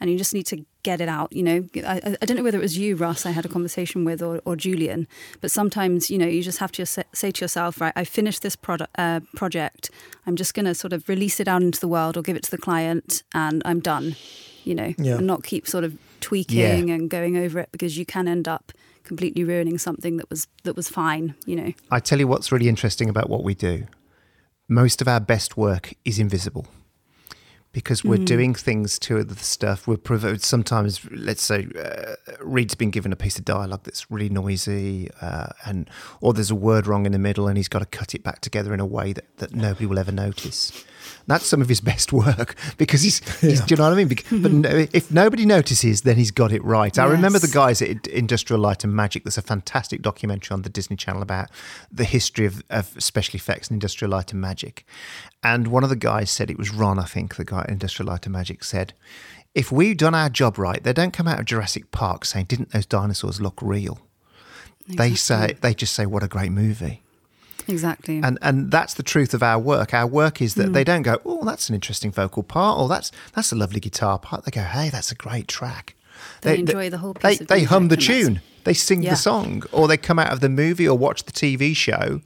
[0.00, 1.32] And you just need to get it out.
[1.32, 4.04] You know, I, I- don't know whether it was you, Russ, I had a conversation
[4.04, 5.06] with, or, or Julian,
[5.40, 8.56] but sometimes, you know, you just have to say, to yourself, right, I finished this
[8.56, 9.90] product, uh, project.
[10.26, 12.42] I'm just going to sort of release it out into the world or give it
[12.44, 14.16] to the client and I'm done,
[14.64, 15.16] you know, Yeah.
[15.18, 18.72] and not keep sort of tweaking and going over it because you can end up
[19.04, 22.68] completely ruining something that was that was fine you know I tell you what's really
[22.68, 23.86] interesting about what we do.
[24.68, 26.66] Most of our best work is invisible
[27.78, 29.86] because we're doing things to the stuff.
[29.86, 30.42] We're provoked.
[30.42, 35.50] sometimes, let's say, uh, Reid's been given a piece of dialogue that's really noisy, uh,
[35.64, 35.88] and
[36.20, 38.40] or there's a word wrong in the middle, and he's got to cut it back
[38.40, 40.84] together in a way that, that nobody will ever notice.
[41.28, 44.08] That's some of his best work because he's, he's do you know what I mean?
[44.08, 44.60] Bec- but mm-hmm.
[44.62, 46.98] no, if nobody notices, then he's got it right.
[46.98, 49.24] I remember the guys at Industrial Light and Magic.
[49.24, 51.50] There's a fantastic documentary on the Disney Channel about
[51.92, 54.86] the history of, of special effects in Industrial Light and Magic.
[55.42, 58.08] And one of the guys said, it was Ron, I think, the guy at Industrial
[58.08, 58.94] Light and Magic said,
[59.54, 62.72] if we've done our job right, they don't come out of Jurassic Park saying, didn't
[62.72, 63.98] those dinosaurs look real?
[64.86, 67.02] They say, they just say, what a great movie.
[67.68, 69.92] Exactly And and that's the truth of our work.
[69.94, 70.72] Our work is that Hmm.
[70.72, 74.18] they don't go, oh, that's an interesting vocal part, or that's that's a lovely guitar
[74.18, 74.44] part.
[74.44, 75.94] They go, hey, that's a great track.
[76.42, 78.40] They enjoy the whole They they hum the tune.
[78.64, 79.10] They sing Yeah.
[79.10, 82.20] the song, or they come out of the movie or watch the TV show.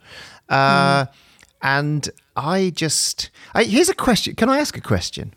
[0.49, 1.13] Uh, Hmm.
[1.65, 4.35] And I just I, here's a question.
[4.35, 5.35] Can I ask a question?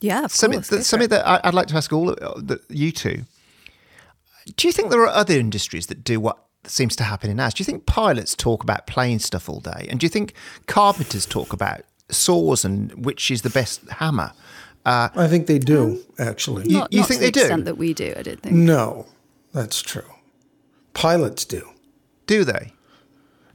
[0.00, 2.40] yeah of Something course that, something that I- I'd like to ask all of, uh,
[2.40, 3.22] the, you two.
[4.56, 7.54] Do you think there are other industries that do what seems to happen in ours?
[7.54, 9.86] Do you think pilots talk about plane stuff all day?
[9.90, 10.34] And do you think
[10.66, 14.32] carpenters talk about saws and which is the best hammer?
[14.84, 16.66] Uh, I think they do actually.
[16.68, 17.62] You- not, you not think to the they do?
[17.62, 19.06] that we do i don't think no,
[19.52, 20.02] that's true.
[20.94, 21.68] Pilots do.
[22.26, 22.72] do they?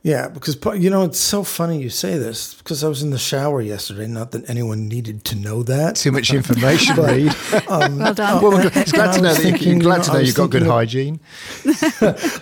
[0.04, 3.18] Yeah, because you know it's so funny you say this because I was in the
[3.18, 4.08] shower yesterday.
[4.08, 5.96] Not that anyone needed to know that.
[5.98, 7.34] Too much information, Reid.
[7.68, 10.08] well done well, it's glad to I know was that you, thinking, glad you to
[10.10, 11.20] know, know I was you've got good thinking of- hygiene.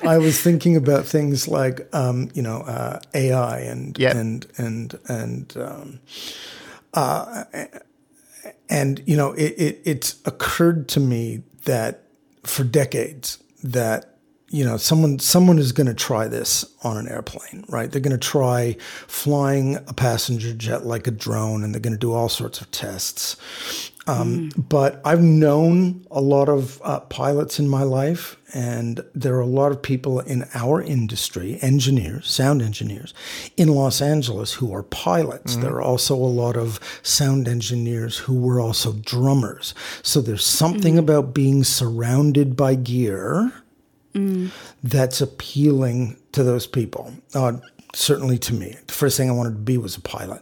[0.07, 4.15] I was thinking about things like um, you know uh, AI and Yep.
[4.15, 5.99] and and and um,
[6.93, 7.45] uh,
[8.69, 12.03] and you know it, it it's occurred to me that
[12.43, 14.14] for decades that
[14.55, 17.91] you know someone someone is going to try this on an airplane right?
[17.91, 18.77] They're going to try
[19.07, 22.71] flying a passenger jet like a drone and they're going to do all sorts of
[22.71, 23.37] tests.
[24.07, 29.41] Um, But I've known a lot of uh, pilots in my life, and there are
[29.41, 33.15] a lot of people in our industry, engineers, sound engineers,
[33.57, 35.55] in Los Angeles who are pilots.
[35.55, 39.73] There are also a lot of sound engineers who were also drummers.
[40.03, 43.51] So there's something about being surrounded by gear
[44.83, 47.13] that's appealing to those people.
[47.33, 47.53] Uh,
[47.93, 48.75] certainly to me.
[48.87, 50.41] The first thing I wanted to be was a pilot.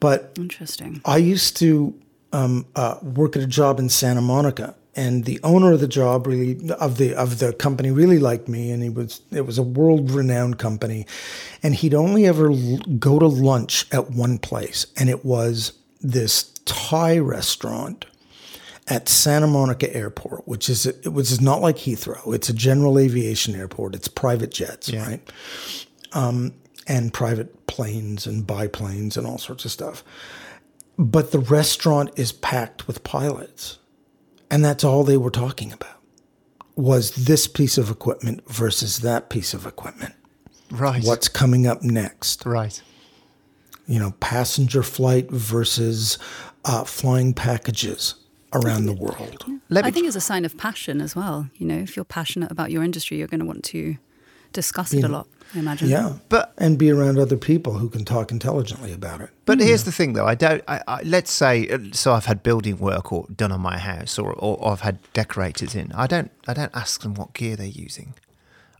[0.00, 1.00] But Interesting.
[1.04, 1.94] I used to
[2.32, 6.26] um, uh, work at a job in Santa Monica, and the owner of the job
[6.26, 9.62] really of the of the company really liked me, and he was it was a
[9.62, 11.06] world renowned company,
[11.62, 16.52] and he'd only ever l- go to lunch at one place, and it was this
[16.64, 18.06] Thai restaurant
[18.88, 22.34] at Santa Monica Airport, which is which is not like Heathrow.
[22.34, 23.94] It's a general aviation airport.
[23.94, 25.20] It's private jets, right?
[26.12, 26.54] Um,
[26.86, 30.04] and private planes and biplanes and all sorts of stuff.
[30.98, 33.78] But the restaurant is packed with pilots,
[34.50, 35.90] and that's all they were talking about
[36.74, 40.14] was this piece of equipment versus that piece of equipment.
[40.70, 41.02] Right.
[41.02, 42.44] What's coming up next?
[42.44, 42.82] right?
[43.86, 46.18] you know, passenger flight versus
[46.64, 48.16] uh, flying packages
[48.52, 49.44] around the world.
[49.68, 51.48] Let I think it's a sign of passion as well.
[51.56, 53.96] You know, if you're passionate about your industry, you're going to want to
[54.52, 55.26] discuss it a lot.
[55.54, 55.88] I imagine.
[55.88, 59.30] Yeah, But- and be around other people who can talk intelligently about it.
[59.44, 60.26] But here's the thing, though.
[60.26, 60.62] I don't.
[60.66, 64.18] I, I, let's say, uh, so I've had building work or done on my house,
[64.18, 65.92] or, or, or I've had decorators in.
[65.92, 66.30] I don't.
[66.48, 68.14] I don't ask them what gear they're using.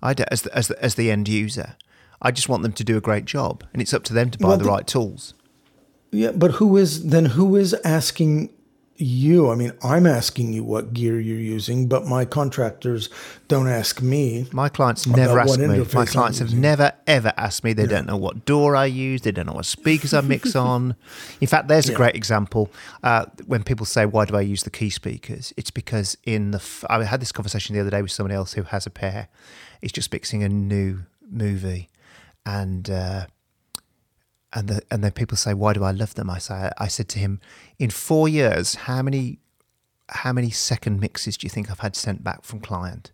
[0.03, 1.77] I don't, as the, as the, as the end user.
[2.23, 4.39] I just want them to do a great job, and it's up to them to
[4.39, 5.35] buy Well, the the- right tools.
[6.11, 7.27] Yeah, but who is then?
[7.27, 8.51] Who is asking
[9.01, 9.51] you?
[9.51, 13.09] I mean, I'm asking you what gear you're using, but my contractors
[13.49, 14.47] don't ask me.
[14.53, 15.67] My clients never ask me.
[15.67, 16.61] My I'm clients have using.
[16.61, 17.73] never ever asked me.
[17.73, 19.23] They don't know what DAW I use.
[19.23, 20.95] They don't know what speakers I mix on.
[21.41, 22.71] In fact, there's a great example.
[23.03, 26.59] Uh, when people say, "Why do I use the Kii speakers?" It's because in the
[26.59, 29.29] f- I had this conversation the other day with someone else who has a pair.
[29.81, 31.89] He's just mixing a new movie,
[32.45, 33.27] and uh,
[34.57, 37.09] and the and then people say, "Why do I love them?" I say, I said
[37.11, 37.41] to him,
[37.79, 39.39] "In four years, how many
[40.09, 43.13] how many second mixes do you think I've had sent back from client?"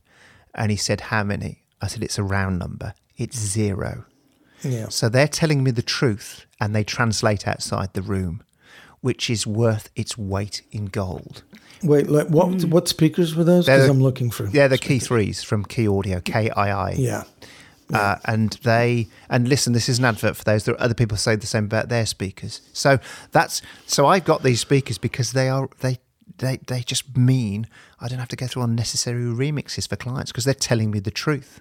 [0.55, 2.95] And he said, "How many?" I said, "It's a round number.
[3.17, 4.05] It's zero.
[4.63, 8.43] Yeah, So they're telling me the truth, and they translate outside the room,
[9.01, 11.43] which is worth its weight in gold.
[11.83, 13.67] wait, like, what what speakers were those?
[13.67, 14.47] Because I'm looking for.
[14.49, 16.93] Yeah, the Kii Threes from Kii Audio, K I I.
[16.93, 17.25] yeah,
[17.93, 20.65] Uh, and they and listen, this is an advert for those.
[20.65, 22.61] There are other people say the same about their speakers.
[22.73, 22.99] So
[23.33, 25.99] that's so I've got these speakers because they are they
[26.39, 27.67] they they just mean
[28.01, 31.11] I don't have to go through unnecessary remixes for clients because they're telling me the
[31.11, 31.61] truth.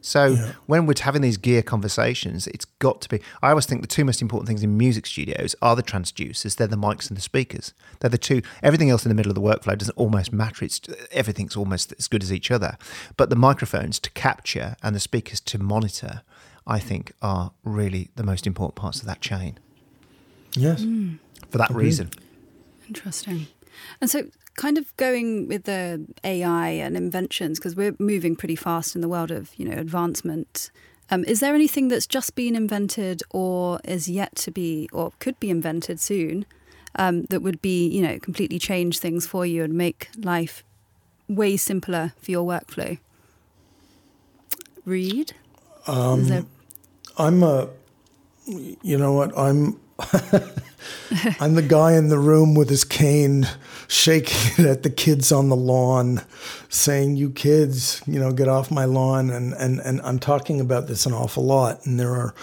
[0.00, 3.20] So when we're having these gear conversations, it's got to be.
[3.42, 6.56] I always think the two most important things in music studios are the transducers.
[6.56, 7.74] They're the mics and the speakers.
[8.00, 8.42] They're the two.
[8.62, 10.64] Everything else in the middle of the workflow doesn't almost matter.
[10.64, 10.80] It's
[11.10, 12.78] everything's almost as good as each other.
[13.16, 16.22] But the microphones to capture and the speakers to monitor,
[16.66, 19.58] I think, are really the most important parts of that chain.
[20.52, 20.84] yes.
[21.50, 22.10] For that reason,
[22.88, 23.46] Interesting.
[24.00, 24.24] And so,
[24.58, 29.08] kind of going with the AI and inventions, because we're moving pretty fast in the
[29.08, 30.70] world of you know advancement.
[31.10, 35.40] Um, is there anything that's just been invented, or is yet to be, or could
[35.40, 36.44] be invented soon,
[36.96, 40.64] um, that would be you know completely change things for you and make life
[41.28, 42.98] way simpler for your workflow?
[44.84, 45.32] Reid.
[45.86, 46.44] Um, there,
[47.16, 47.68] I'm a,
[48.46, 49.36] you know what?
[49.38, 49.80] I'm,
[51.40, 53.48] I'm the guy in the room with his cane,
[53.88, 56.22] shaking it at the kids on the lawn,
[56.68, 60.86] saying, "You kids, you know, get off my lawn." And and and I'm talking about
[60.88, 62.34] this an awful lot, and there are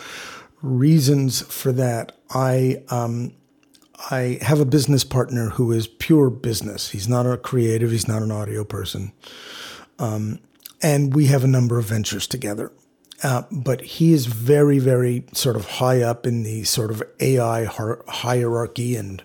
[0.62, 2.14] reasons for that.
[2.34, 3.34] I um,
[4.12, 6.90] I have a business partner who is pure business.
[6.90, 7.92] He's not a creative.
[7.92, 9.12] He's not an audio person
[10.00, 10.40] Um,
[10.82, 12.72] and we have a number of ventures together.
[13.24, 17.66] Uh, but he is very, very sort of high up in the sort of AI
[17.66, 19.24] hier- hierarchy and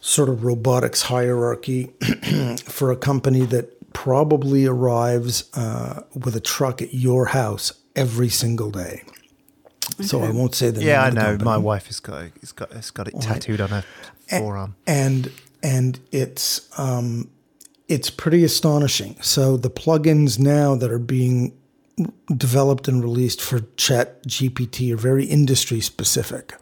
[0.00, 1.92] sort of robotics hierarchy
[2.64, 8.70] for a company that probably arrives uh, with a truck at your house every single
[8.70, 9.02] day.
[10.02, 11.22] So I won't say the name yeah, I know.
[11.22, 13.84] company My wife has got it's got it's got it tattooed on her
[14.28, 14.76] forearm.
[14.86, 15.32] and
[15.62, 17.30] and it's um,
[17.88, 19.16] it's pretty astonishing.
[19.22, 21.56] So the plugins now that are being
[22.34, 26.54] developed and released for ChatGPT are very industry specific.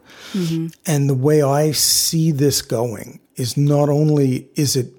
[0.85, 4.93] And the way I see this going is not only is it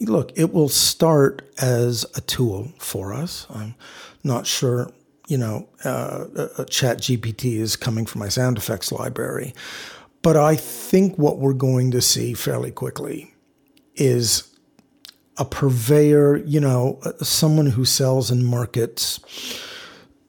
[0.00, 3.46] look, it will start as a tool for us.
[3.50, 3.74] I'm
[4.24, 4.90] not sure,
[5.28, 9.54] you know, uh, uh, ChatGPT is coming from my sound effects library.
[10.22, 13.34] But I think what we're going to see fairly quickly
[13.94, 14.49] is
[15.40, 19.18] a purveyor, you know, someone who sells and markets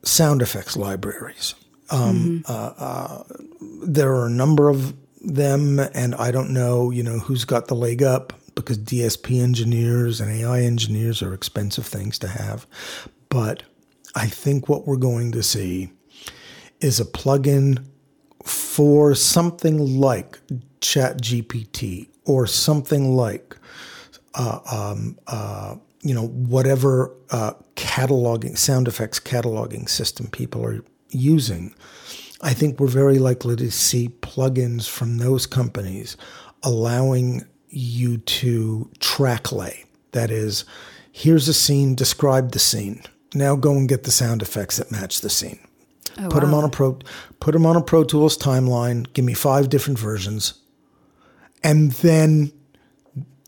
[0.03, 1.53] sound effects libraries.
[1.91, 3.23] Um, uh, uh,
[3.83, 7.75] there are a number of them, and I don't know, you know, who's got the
[7.75, 12.65] leg up because DSP engineers and AI engineers are expensive things to have.
[13.29, 13.63] But
[14.15, 15.91] I think what we're going to see
[16.79, 17.85] is a plugin
[18.45, 20.39] for something like
[20.79, 23.57] ChatGPT or something like,
[24.35, 31.75] uh, um, uh, you know, whatever uh, cataloging, sound effects cataloging system people are using.
[32.41, 36.17] I think we're very likely to see plugins from those companies
[36.63, 39.85] allowing you to track lay.
[40.11, 40.65] That is,
[41.11, 43.03] here's a scene, describe the scene.
[43.33, 45.59] Now go and get the sound effects that match the scene.
[46.19, 46.99] Oh, put them on a pro
[47.39, 50.55] put them on a Pro Tools timeline, give me five different versions.
[51.63, 52.51] And then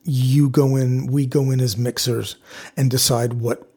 [0.03, 2.35] you go in, we go in as mixers
[2.75, 3.67] and decide what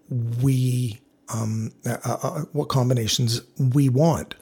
[0.43, 1.01] we
[1.33, 4.35] um, uh, uh, what combinations we want.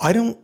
[0.00, 0.38] I don't.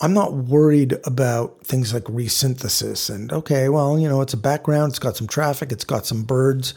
[0.00, 4.90] I'm not worried about things like resynthesis and okay, well, you know, it's a background,
[4.90, 6.72] it's got some traffic, it's got some birds,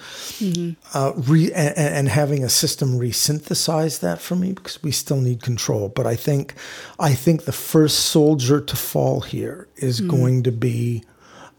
[0.95, 5.43] uh, re, and, and having a system resynthesize that for me because we still need
[5.43, 5.89] control.
[5.89, 6.55] But I think,
[6.99, 11.03] I think the first soldier to fall here is going to be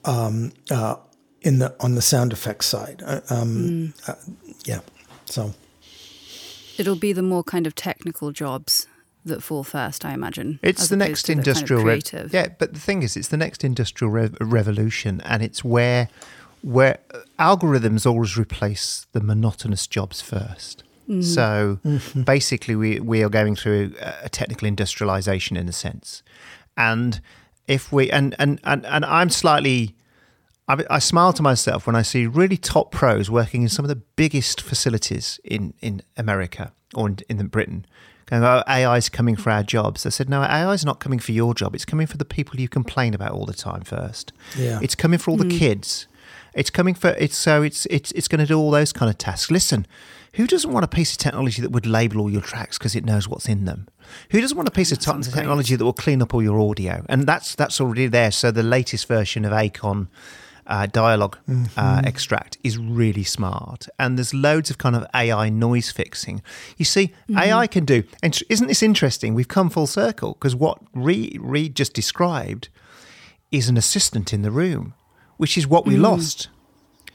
[0.05, 0.97] um, uh,
[1.45, 3.03] in the on the sound effects side.
[3.05, 4.14] Uh, Um, uh,
[4.64, 4.80] yeah,
[5.26, 5.55] so.
[6.78, 8.86] It'll be the more kind of technical jobs
[9.24, 10.59] that fall first, I imagine.
[10.62, 12.32] It's the next to the kind of industrial re- creative.
[12.32, 16.09] yeah, but the thing is, it's the next industrial rev- revolution, and it's where
[16.62, 16.99] where
[17.38, 20.84] algorithms always replace the monotonous jobs first.
[21.20, 21.78] So
[22.24, 26.22] basically, we we are going through a technical industrialization in a sense,
[26.74, 27.20] and
[27.68, 29.95] if we and and and, and I'm slightly.
[30.72, 33.88] I, I smile to myself when I see really top pros working in some of
[33.88, 37.86] the biggest facilities in, in America or in, in Britain
[38.26, 40.06] going, oh, AI is coming for our jobs.
[40.06, 41.74] I said, no, AI is not coming for your job.
[41.74, 44.32] It's coming for the people you complain about all the time first.
[44.56, 44.80] Yeah.
[44.82, 45.58] It's coming for all the hmm.
[45.58, 46.06] kids.
[46.54, 49.16] It's coming for it's so it's it's it's going to do all those kind of
[49.16, 49.50] tasks.
[49.50, 49.86] Listen,
[50.34, 53.06] who doesn't want a piece of technology that would label all your tracks because it
[53.06, 53.88] knows what's in them?
[54.32, 55.40] Who doesn't want a piece of te- sounds great.
[55.40, 57.06] technology that will clean up all your audio?
[57.08, 58.30] And that's that's already there.
[58.30, 60.08] So the latest version of Acon
[60.66, 61.36] uh, Dialog
[61.76, 66.42] uh, extract is really smart, and there's loads of kind of AI noise fixing.
[66.76, 68.04] You see, AI can do.
[68.22, 69.34] And isn't this interesting?
[69.34, 72.68] We've come full circle because what Reid, Reid just described
[73.50, 74.94] is an assistant in the room,
[75.36, 76.48] which is what we lost.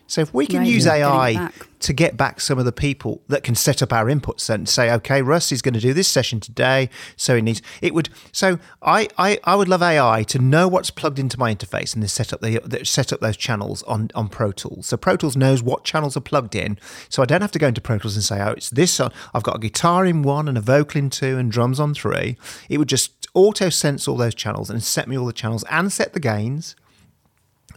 [0.07, 1.49] So if we can Right, use AI.
[1.79, 4.91] To get back some of the people that can set up our inputs and say,
[4.91, 8.09] okay, Russ is going to do this session today, so he needs it would.
[8.31, 12.03] So I I, I would love AI to know what's plugged into my interface and
[12.03, 14.87] then set up the set up those channels on on Pro Tools.
[14.87, 17.67] So Pro Tools knows what channels are plugged in, so I don't have to go
[17.67, 18.99] into Pro Tools and say, oh, it's this.
[18.99, 22.37] I've got a guitar in one and a vocal in two and drums on three.
[22.69, 25.91] It would just auto sense all those channels and set me all the channels and
[25.91, 26.75] set the gains.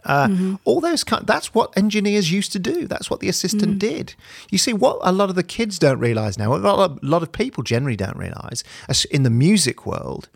[0.05, 2.87] Uh, All those kind, that's what engineers used to do.
[2.87, 4.15] That's what the assistant did.
[4.49, 7.05] You see, what a lot of the kids don't realize now, what a lot, a
[7.05, 8.63] lot of people generally don't realize
[9.11, 10.29] in the music world,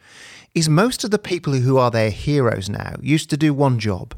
[0.53, 4.13] is most of the people who are their heroes now used to do one job.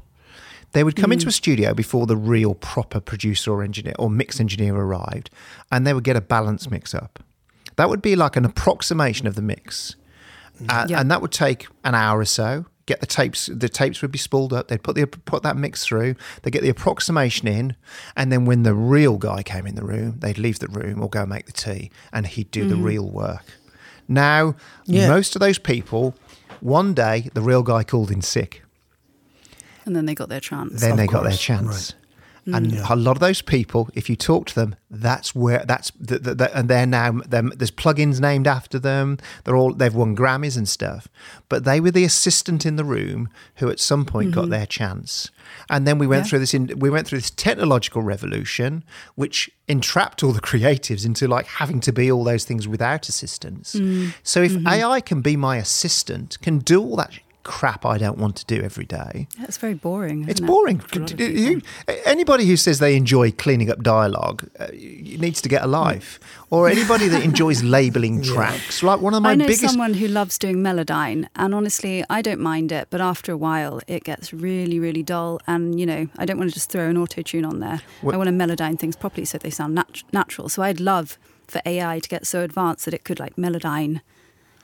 [0.74, 4.40] They would come into a studio before the real proper producer or engineer or mix
[4.40, 5.30] engineer arrived,
[5.72, 7.20] and they would get a balance mix up.
[7.78, 9.96] That would be like an approximation of the mix,
[10.68, 11.00] uh, Yeah.
[11.00, 12.66] and that would take an hour or so.
[12.88, 13.46] Get the tapes.
[13.54, 14.70] The tapes would be spooled up.
[14.70, 16.16] They'd put the put that mix through.
[16.42, 17.76] They get the approximation in,
[18.16, 21.10] and then when the real guy came in the room, they'd leave the room or
[21.10, 22.84] go make the tea, and he'd do the mm.
[22.84, 23.44] real work.
[24.08, 25.10] Now, Yeah.
[25.10, 26.16] most of those people,
[26.62, 28.64] one day the real guy called in sick
[29.86, 30.80] And then they got their chance.
[30.82, 31.94] then Of they got their course, chance.
[32.54, 32.90] And mm.
[32.90, 36.34] a lot of those people, if you talk to them, that's where that's the, the,
[36.34, 39.18] the, and they're now they're, there's plugins named after them.
[39.44, 41.10] They're all they've won Grammys and stuff,
[41.50, 44.52] but they were the assistant in the room who at some point got mm-hmm.
[44.52, 45.30] their chance.
[45.70, 46.30] And then we went Yeah.
[46.30, 48.84] through this in, we went through this technological revolution,
[49.16, 53.76] which entrapped all the creatives into like having to be all those things without assistance.
[53.76, 54.14] Mm.
[54.24, 54.68] So if mm-hmm.
[54.68, 57.12] AI can be my assistant, can do all that
[57.48, 59.28] crap I don't want to do every day.
[59.40, 60.28] That's very boring.
[60.30, 60.80] It's it, boring.
[60.80, 61.62] for a lot of D- you-
[62.06, 66.20] anybody who says they enjoy cleaning up dialogue uh, needs to get a life.
[66.50, 68.84] Or anybody that enjoys labeling tracks.
[68.84, 69.70] Like one of my I know biggest.
[69.72, 72.88] someone who loves doing Melodyne, and honestly, I don't mind it.
[72.90, 75.40] But after a while, it gets really, really dull.
[75.48, 77.82] And you know, I don't want to just throw an auto tune on there.
[78.02, 80.50] What- I want to Melodyne things properly so they sound nat- natural.
[80.50, 81.18] So I'd love
[81.48, 84.02] for AI to get so advanced that it could like Melodyne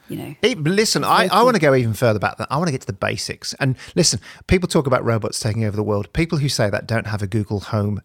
[0.08, 0.34] you know.
[0.40, 2.36] But listen, I, I want to go even further back.
[2.36, 3.54] Than, I want to get to the basics.
[3.54, 6.12] And listen, people talk about robots taking over the world.
[6.12, 8.00] People who say that don't have a Google Home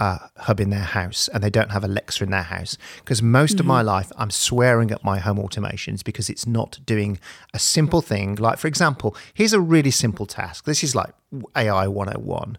[0.00, 2.78] uh, hub in their house and they don't have Alexa in their house.
[2.98, 3.60] Because most mm-hmm.
[3.60, 7.18] of my life, I'm swearing at my home automations because it's not doing
[7.52, 8.36] a simple thing.
[8.36, 10.64] Like, for example, here's a really simple task.
[10.64, 11.10] This is like
[11.56, 12.58] AI 101.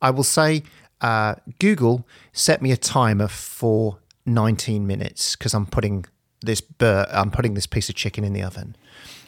[0.00, 0.62] I will say,
[1.00, 6.04] uh, Google, set me a timer for 19 minutes because I'm putting
[6.40, 8.76] this bur- I'm putting this piece of chicken in the oven.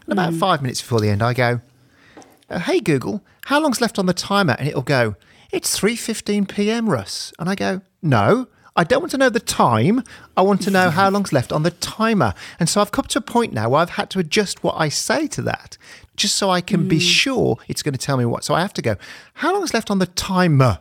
[0.04, 0.38] And about mm.
[0.38, 1.60] five minutes before the end, I go,
[2.48, 5.16] uh, "Hey Google, how long's left on the timer?" And it'll go,
[5.52, 10.04] "It's 3:15 p.m., Russ." And I go, "No." I don't want to know the time.
[10.36, 12.34] I want to know how long's left on the timer.
[12.58, 14.88] And so I've come to a point now where I've had to adjust what I
[14.88, 15.76] say to that
[16.16, 16.88] just so I can mm.
[16.88, 18.44] be sure it's going to tell me what.
[18.44, 18.96] So I have to go,
[19.34, 20.78] how long's left on the timer?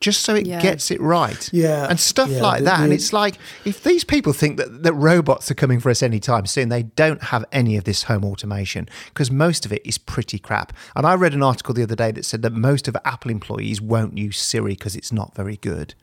[0.00, 0.60] Just so it yeah.
[0.60, 1.50] gets it right.
[1.52, 1.86] Yeah.
[1.88, 2.80] And stuff yeah, like that.
[2.80, 6.46] And it's like, if these people think that, that robots are coming for us anytime
[6.46, 10.38] soon, they don't have any of this home automation because most of it is pretty
[10.38, 10.72] crap.
[10.96, 13.80] And I read an article the other day that said that most of Apple employees
[13.80, 15.94] won't use Siri because it's not very good.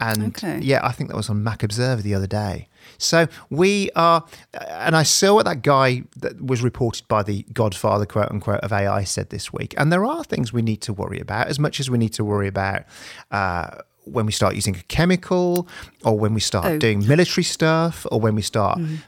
[0.00, 0.60] And okay.
[0.60, 2.68] yeah, I think that was on Mac Observer the other day.
[2.98, 8.06] So we are, and I saw what that guy that was reported by the Godfather,
[8.06, 9.74] quote unquote, of AI said this week.
[9.76, 12.24] And there are things we need to worry about as much as we need to
[12.24, 12.84] worry about.
[13.30, 13.70] Uh,
[14.04, 15.68] when we start using a chemical,
[16.04, 16.78] or when we start oh.
[16.78, 18.98] doing military stuff, or when we start, mm.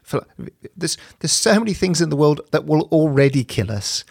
[0.77, 4.05] there's there's so many things in the world that will already kill us.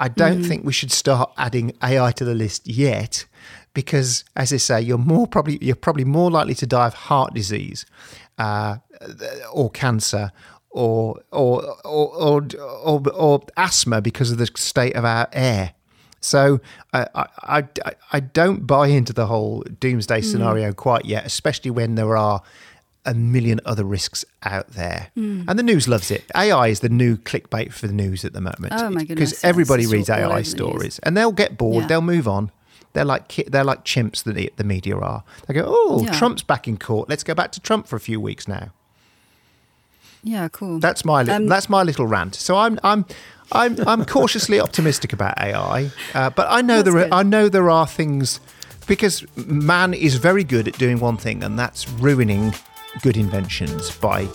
[0.00, 0.48] I don't mm.
[0.48, 3.26] think we should start adding AI to the list yet,
[3.74, 7.34] because as I say, you're more probably you're probably more likely to die of heart
[7.34, 7.84] disease
[8.38, 8.76] uh,
[9.52, 10.32] or cancer
[10.70, 12.46] or or, or or,
[12.84, 15.74] or or asthma because of the state of our air.
[16.20, 16.60] So
[16.92, 20.24] uh, I, I, I don't buy into the whole doomsday mm.
[20.24, 22.42] scenario quite yet, especially when there are
[23.04, 25.10] a million other risks out there.
[25.16, 25.44] Mm.
[25.48, 26.24] And the news loves it.
[26.34, 28.72] AI is the new clickbait for the news at the moment.
[28.72, 29.30] Oh my goodness.
[29.30, 31.88] Because everybody reads AI stories and they'll get bored, yeah.
[31.88, 32.50] they'll move on.
[32.98, 35.22] They're like they're like chimps that the, the media are.
[35.46, 36.18] They go, "Oh, yeah.
[36.18, 37.08] Trump's back in court.
[37.08, 38.72] Let's go back to Trump for a few weeks now."
[40.24, 40.80] Yeah, cool.
[40.80, 42.34] That's my li- um, that's my little rant.
[42.34, 43.06] So I'm I'm
[43.52, 47.70] I'm I'm cautiously optimistic about AI, uh, but I know there are, I know there
[47.70, 48.40] are things
[48.88, 52.52] because man is very good at doing one thing, and that's ruining
[53.02, 54.26] good inventions by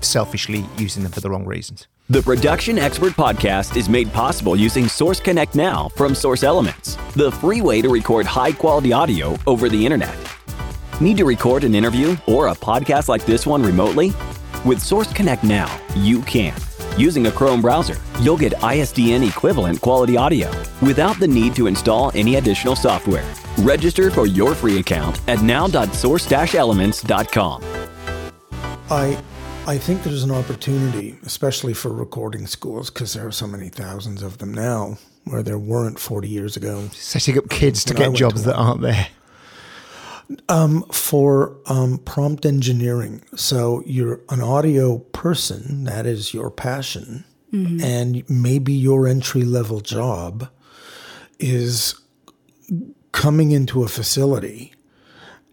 [0.00, 1.88] selfishly using them for the wrong reasons.
[2.08, 7.32] The Production Expert Podcast is made possible using Source Connect Now from Source Elements, the
[7.32, 10.16] free way to record high quality audio over the internet.
[11.00, 14.12] Need to record an interview or a podcast like this one remotely?
[14.64, 16.54] With Source Connect Now, you can.
[16.96, 20.48] Using a Chrome browser, you'll get ISDN equivalent quality audio
[20.82, 23.28] without the need to install any additional software.
[23.58, 27.64] Register for your free account at now.source-elements.com.
[28.88, 29.20] I
[29.66, 34.22] I think there's an opportunity, especially for recording schools, because there are so many thousands
[34.22, 36.88] of them now, where there weren't 40 years ago.
[36.92, 39.08] Setting up kids to get jobs to that aren't there.
[40.48, 43.22] Um, for um, prompt engineering.
[43.34, 47.82] So you're an audio person, that is your passion, mm-hmm.
[47.82, 50.48] and maybe your entry level job
[51.40, 52.00] is
[53.10, 54.74] coming into a facility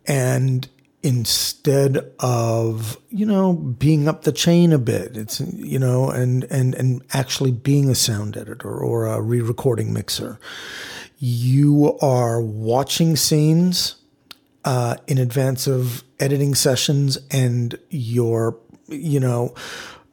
[0.05, 0.67] and
[1.03, 5.15] instead of you know being up the chain a bit.
[5.17, 10.39] It's you know and and and actually being a sound editor or a re-recording mixer.
[11.19, 13.95] You are watching scenes
[14.65, 19.53] uh, in advance of editing sessions and you're you know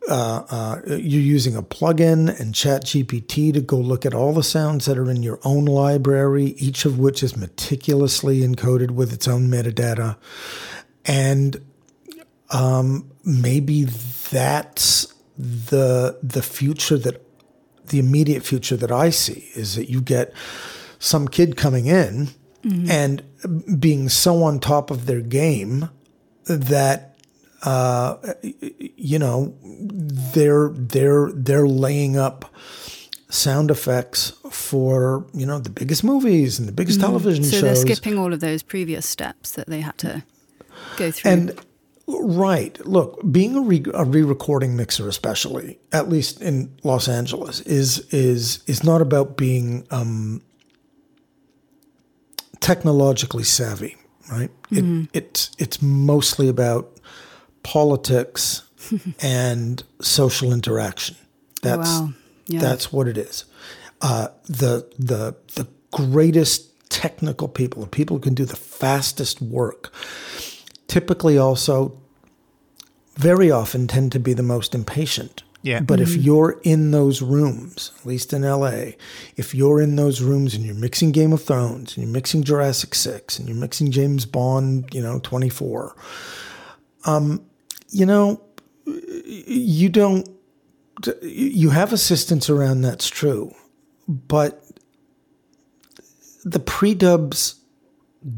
[0.09, 4.87] uh, uh, you're using a plugin and ChatGPT to go look at all the sounds
[4.87, 9.49] that are in your own library each of which is meticulously encoded with its own
[9.49, 10.17] metadata
[11.07, 11.65] and
[12.51, 17.25] um, maybe that's the the future that
[17.87, 20.33] the immediate future that I see is that you get
[20.99, 22.29] some kid coming in
[22.63, 22.91] mm-hmm.
[22.91, 25.89] and being so on top of their game
[26.45, 27.17] that
[27.63, 32.53] uh, you know they're they're they're laying up
[33.29, 37.09] sound effects for you know the biggest movies and the biggest mm-hmm.
[37.09, 37.61] television so shows.
[37.61, 40.23] So they're skipping all of those previous steps that they had to
[40.97, 41.31] go through.
[41.31, 41.61] And
[42.07, 48.01] right, look, being a, re- a re-recording mixer, especially at least in Los Angeles, is
[48.13, 50.43] is is not about being um,
[52.61, 53.97] technologically savvy,
[54.31, 54.51] right?
[54.71, 55.05] Mm-hmm.
[55.13, 56.99] It, it's it's mostly about
[57.63, 58.63] politics
[59.23, 61.17] and social interaction.
[61.63, 62.13] That's wow.
[62.47, 62.61] yeah.
[62.61, 63.45] that's what it is.
[64.01, 69.93] Uh, the the the greatest technical people, the people who can do the fastest work,
[70.91, 71.97] typically also
[73.15, 75.45] very often tend to be the most impatient.
[75.63, 75.81] Yeah.
[75.81, 78.93] But if you're in those rooms, at least in LA,
[79.37, 82.95] if you're in those rooms and you're mixing Game of Thrones and you're mixing Jurassic
[82.95, 85.95] Six and you're mixing James Bond, you know, 24,
[87.05, 87.45] um,
[87.91, 88.43] you know,
[88.87, 90.29] you don't,
[91.23, 93.55] you have assistance around that's true,
[94.09, 94.65] but
[96.43, 97.60] the pre dubs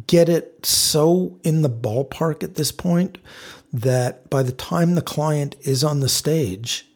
[0.07, 3.18] get it so in the ballpark at this point
[3.72, 6.87] that by the time the client is on the stage,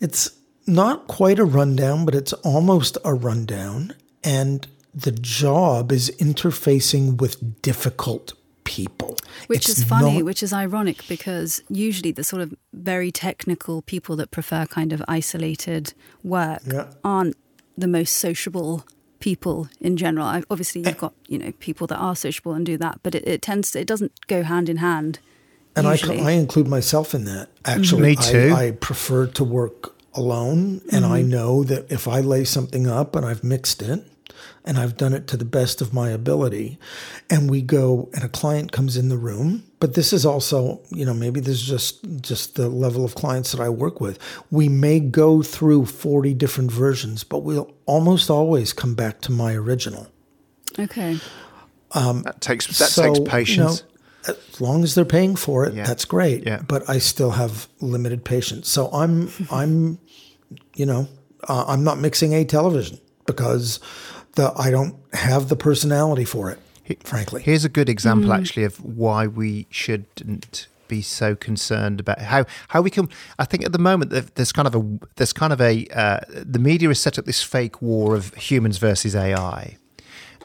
[0.00, 0.30] it's
[0.66, 3.94] not quite a rundown, but it's almost a rundown.
[4.24, 8.32] And the job is interfacing with difficult
[8.64, 9.16] people.
[9.46, 13.82] Which It's is funny, not- which is ironic because usually the sort of very technical
[13.82, 16.86] people that prefer kind of isolated work Yeah.
[17.02, 17.36] aren't
[17.78, 18.84] the most sociable
[19.20, 20.26] people in general.
[20.26, 23.26] I, obviously, you've got you know people that are sociable and do that, but it,
[23.26, 25.18] it tends to it doesn't go hand in hand.
[25.76, 26.20] and I, usually.
[26.20, 27.48] I include myself in that.
[27.64, 28.52] Actually, Me too.
[28.56, 31.28] I, I prefer to work alone, and I Mm-hmm.
[31.30, 34.04] know that if I lay something up and I've mixed it,
[34.64, 36.78] and I've done it to the best of my ability,
[37.30, 39.64] and we go and a client comes in the room.
[39.80, 43.52] But this is also, you know, maybe this is just just the level of clients
[43.52, 44.18] that I work with.
[44.50, 49.54] We may go through forty different versions, but we'll almost always come back to my
[49.54, 50.08] original.
[50.78, 51.18] okay,
[51.94, 53.82] That takes that So, takes you know, patience.
[54.26, 55.86] as long as they're paying for it, Yeah.
[55.86, 56.44] that's great.
[56.46, 56.60] Yeah.
[56.66, 58.68] But I still have limited patience.
[58.68, 59.98] So I'm I'm
[60.74, 61.08] you know
[61.48, 63.78] uh, I'm not mixing a television because
[64.38, 66.58] the I don't have the personality for it.
[67.04, 72.46] Frankly, Here's a good example, actually, of why we shouldn't be so concerned about how
[72.68, 73.10] how we can.
[73.38, 74.82] I think at the moment there- there's kind of a
[75.16, 76.20] there's kind of a uh,
[76.54, 79.76] the media has set up this fake war of humans versus AI.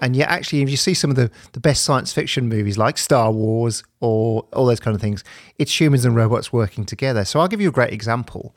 [0.01, 2.97] And yet, actually, if you see some of the, the best science fiction movies like
[2.97, 5.23] Star Wars or all those kind of things,
[5.57, 7.23] it's humans and robots working together.
[7.23, 8.53] So I'll give you a great example.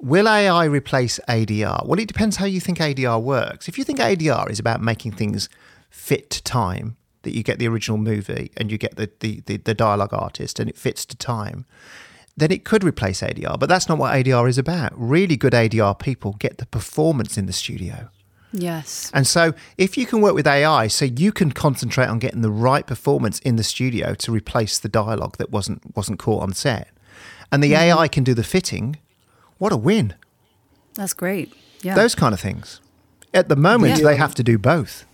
[0.00, 1.84] Will AI replace ADR?
[1.86, 3.68] Well, it depends how you think ADR works.
[3.68, 5.48] If you think ADR is about making things
[5.90, 9.56] fit to time, that you get the original movie and you get the, the, the,
[9.56, 11.66] the dialogue artist and it fits to time,
[12.36, 13.58] then it could replace ADR.
[13.58, 14.92] But that's not what ADR is about.
[14.94, 18.08] Really good ADR people get the performance in the studio.
[18.52, 22.42] yes, And so, if you can work with AI, so you can concentrate on getting
[22.42, 26.52] the right performance in the studio to replace the dialogue that wasn't wasn't caught on
[26.54, 26.88] set,
[27.50, 27.98] and the Mm-hmm.
[27.98, 28.96] AI can do the fitting,
[29.58, 30.14] what a win!
[30.94, 31.52] that's great.
[31.82, 32.80] Yeah, Those kind of things.
[33.32, 34.04] At the moment, Yeah.
[34.08, 35.04] they have to do both.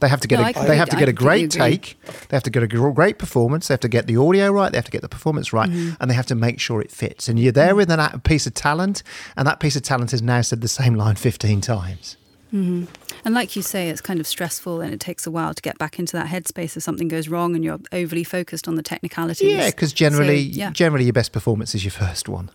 [0.00, 1.96] They have to get No, a, I they have to get a great take.
[2.28, 3.68] They have to get a great performance.
[3.68, 4.72] They have to get the audio right.
[4.72, 5.94] They have to get the performance right, Mm-hmm.
[6.00, 7.28] and they have to make sure it fits.
[7.28, 9.02] And you're there with an, a piece of talent,
[9.36, 12.16] and that piece of talent has now said the same line fifteen times.
[12.52, 12.88] and
[13.26, 15.98] like you say, it's kind of stressful and it takes a while to get back
[15.98, 19.50] into that headspace if something goes wrong and you're overly focused on the technicalities.
[19.52, 22.50] Yeah, because generally, So, yeah, generally your best performance is your first one.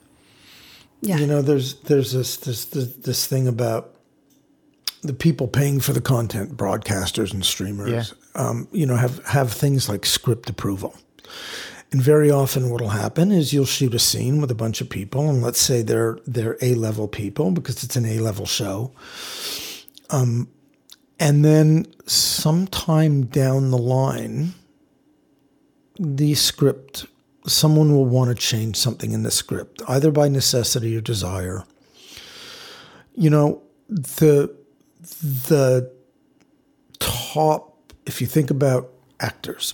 [1.02, 1.18] Yeah.
[1.18, 3.94] you know, there's there's this this this, this thing about
[5.04, 8.14] the people paying for the content, broadcasters and streamers.
[8.36, 8.42] Yeah.
[8.42, 10.96] Um, you know, have have things like script approval.
[11.92, 15.30] And very often, what'll happen is you'll shoot a scene with a bunch of people,
[15.30, 18.92] and let's say they're they're A level people because it's an A level show.
[20.10, 20.50] Um,
[21.20, 24.54] and then sometime down the line,
[26.00, 27.06] the script,
[27.48, 31.64] someone will want to change something in the script, either by necessity or desire.
[33.16, 34.54] You know, the
[35.00, 35.92] the
[37.00, 38.90] top, if you think about
[39.20, 39.74] actors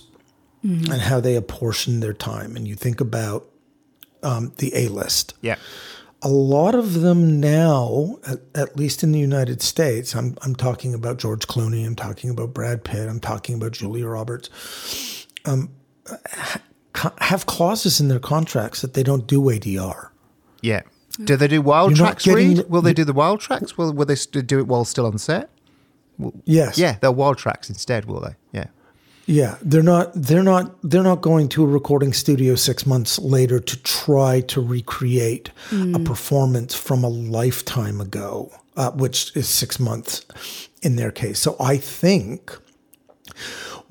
[0.62, 3.46] and how they apportion their time, and you think about
[4.22, 5.56] um, the A list, Yeah,
[6.22, 10.94] a lot of them now, at, at least in the United States, I'm, I'm talking
[10.94, 15.68] about George Clooney, I'm talking about Brad Pitt, I'm talking about Julia Roberts, um,
[17.20, 20.08] have clauses in their contracts that they don't do ADR.
[20.62, 20.82] yeah.
[21.22, 22.68] Do they do wild You're tracks getting- Reid?
[22.68, 23.78] Will they do the wild tracks?
[23.78, 25.48] Will will they do it while still on set?
[26.44, 26.76] Yes.
[26.76, 28.34] Yeah, they'll wild tracks instead, will they?
[28.52, 28.66] Yeah.
[29.26, 30.10] Yeah, they're not.
[30.14, 30.74] They're not.
[30.82, 36.00] They're not going to a recording studio six months later to try to recreate a
[36.00, 40.26] performance from a lifetime ago, uh, which is six months
[40.82, 41.38] in their case.
[41.38, 42.58] So I think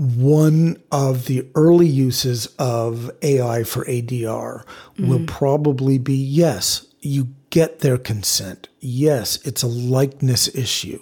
[0.03, 4.65] one of the early uses of AI for ADR
[4.99, 8.67] will probably be yes, you get their consent.
[8.79, 11.01] Yes, it's a likeness issue,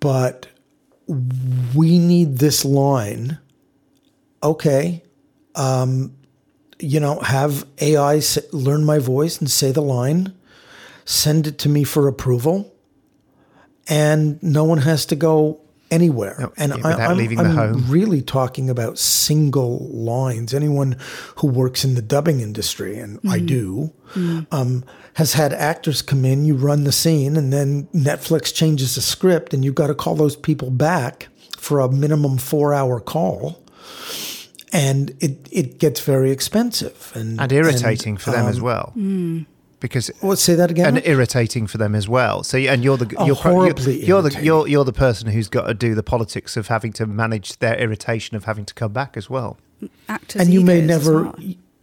[0.00, 0.48] but
[1.74, 3.38] we need this line.
[4.42, 5.02] Okay.
[5.54, 6.14] Um,
[6.78, 8.20] you know, have AI
[8.52, 10.34] learn my voice and say the line,
[11.04, 12.74] send it to me for approval.
[13.88, 15.60] And no one has to go,
[15.90, 16.36] anywhere.
[16.38, 17.84] No, and yeah, I, without I'm, leaving the I'm home.
[17.88, 20.54] really talking about single lines.
[20.54, 20.96] Anyone
[21.36, 23.92] who works in the dubbing industry, and I do,
[24.50, 24.84] um,
[25.14, 29.52] has had actors come in, you run the scene, and then Netflix changes the script,
[29.52, 33.64] and you've got to call those people back for a minimum four hour call.
[34.70, 38.92] And it, it gets very expensive and, and irritating for them as um, well.
[39.80, 40.96] Because What say that again?
[40.96, 42.42] and irritating for them as well.
[42.42, 45.28] So and you're the Oh, you're, pro- horribly you're, you're the you're you're the person
[45.30, 48.74] who's got to do the politics of having to manage their irritation of having to
[48.74, 49.56] come back as well.
[50.08, 51.34] Actors and you may never well.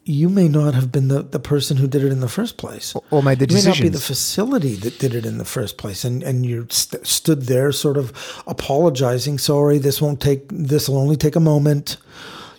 [0.04, 2.94] you may not have been the, the person who did it in the first place
[3.12, 3.70] or made the decision.
[3.72, 6.68] may not be the facility that did it in the first place and and you
[6.70, 8.12] st- stood there sort of
[8.46, 11.96] apologizing sorry this won't take this will only take a moment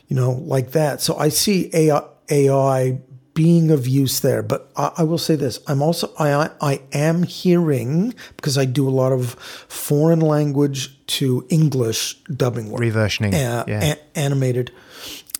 [0.08, 2.98] you know like that so i see ai, AI
[3.36, 6.80] being of use there but I, I will say this i'm also I, I i
[6.92, 9.34] am hearing because i do a lot of
[9.68, 10.80] foreign language
[11.18, 13.94] to english dubbing work Reversioning, uh, yeah.
[13.94, 14.72] a- animated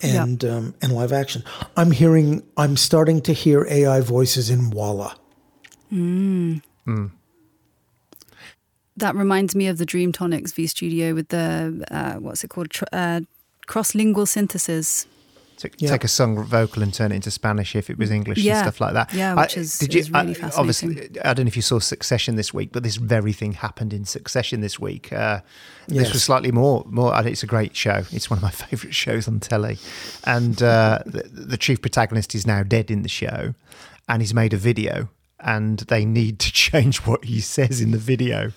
[0.02, 1.42] and um, and live action.
[1.74, 2.42] I'm hearing.
[2.58, 5.16] I'm starting to hear AI voices in Walla.
[8.98, 12.70] That reminds me of the Dreamtonics V Studio with the uh, what's it called?
[12.70, 13.20] Tr- uh,
[13.66, 15.06] cross-lingual synthesis.
[15.56, 15.90] Take, Yeah.
[15.90, 18.58] take a sung vocal and turn it into Spanish if it was English Yeah.
[18.58, 19.14] and stuff like that.
[19.14, 21.08] Yeah, which is- is really I- Obviously.
[21.24, 24.04] I don't know if you saw Succession this week, but this very thing happened in
[24.04, 25.12] Succession this week.
[25.12, 25.40] Uh,
[25.88, 26.84] This was slightly more.
[26.90, 27.14] More.
[27.14, 28.04] I It's a great show.
[28.12, 29.78] It's one of my favourite shows on telly,
[30.24, 33.54] and uh, the, the chief protagonist is now dead in the show,
[34.08, 35.08] and he's made a video.
[35.38, 38.52] And they need to change what he says in the video,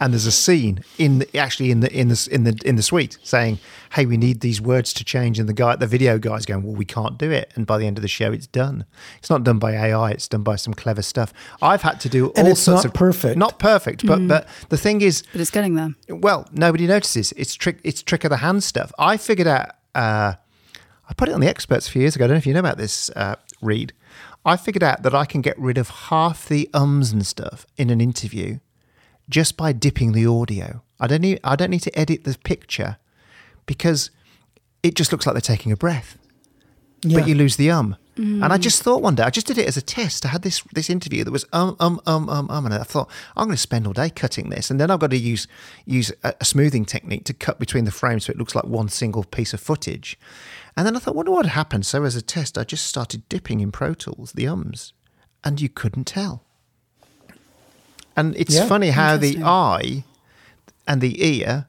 [0.00, 2.82] and there's a scene in the, actually in the in the in the in the
[2.82, 3.60] suite saying,
[3.92, 6.74] "Hey, we need these words to change." And the guy, the video guy's going, "Well,
[6.74, 8.84] we can't do it." And by the end of the show, it's done.
[9.18, 10.10] It's not done by AI.
[10.10, 11.32] It's done by some clever stuff.
[11.62, 13.36] I've had to do And all it's sorts not of perfect.
[13.38, 15.94] not perfect, but but the thing is, But it's getting there.
[16.08, 17.32] well, nobody notices.
[17.36, 17.78] It's trick.
[17.84, 18.92] It's trick of the hand stuff.
[18.98, 19.70] I figured out.
[19.94, 20.34] Uh,
[21.06, 22.24] I put it on the experts a few years ago.
[22.24, 23.92] I don't know if you know about this, uh, Reid.
[24.44, 27.90] I figured out that I can get rid of half the ums and stuff in
[27.90, 28.58] an interview
[29.28, 30.82] just by dipping the audio.
[31.00, 31.40] I don't need.
[31.42, 32.98] I don't need to edit the picture
[33.66, 34.10] because
[34.82, 36.18] it just looks like they're taking a breath
[37.02, 37.18] Yeah.
[37.20, 37.96] but you lose the um.
[38.16, 40.24] And I just thought one day, I just did it as a test.
[40.24, 43.10] I had this this interview that was um um um um um, and I thought
[43.36, 45.48] I'm going to spend all day cutting this, and then I've got to use
[45.84, 48.88] use a, a smoothing technique to cut between the frames so it looks like one
[48.88, 50.16] single piece of footage.
[50.76, 51.86] And then I thought, wonder what happened.
[51.86, 54.92] So as a test, I just started dipping in Pro Tools the ums,
[55.42, 56.44] and you couldn't tell.
[58.16, 58.66] And it's Yeah.
[58.68, 60.04] funny how the eye
[60.86, 61.66] and the ear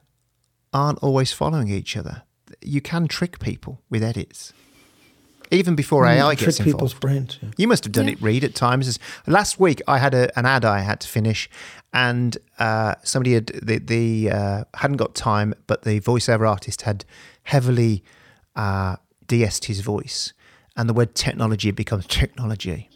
[0.72, 2.22] aren't always following each other.
[2.62, 4.52] You can trick people with edits.
[5.50, 7.00] Even before AI trick gets people's involved.
[7.00, 7.38] brains.
[7.42, 7.50] yeah.
[7.56, 8.12] You must have done Yeah.
[8.14, 8.98] it, Reid, at times.
[9.26, 11.48] Last week, I had a, an ad I had to finish,
[11.92, 17.04] and uh, somebody had the, the uh, hadn't got time, but the voiceover artist had
[17.44, 18.02] heavily
[18.56, 20.32] uh, de-essed his voice,
[20.76, 22.88] and the word technology becomes technology.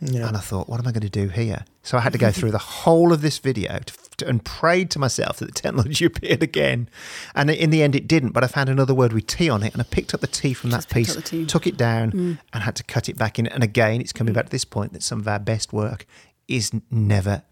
[0.00, 0.26] Yeah.
[0.28, 1.64] And I thought, what am I going to do here?
[1.82, 4.98] So I had to go through the whole of this video to, and prayed to
[4.98, 6.88] myself that the technology appeared again.
[7.34, 8.30] And in the end, it didn't.
[8.32, 10.54] But I found another word with T on it, and I picked up the T
[10.54, 11.46] from that Just picked piece, up the T.
[11.46, 13.46] took it down, and had to cut it back in.
[13.46, 16.06] And again, it's coming back to this point that some of our best work
[16.48, 17.42] is never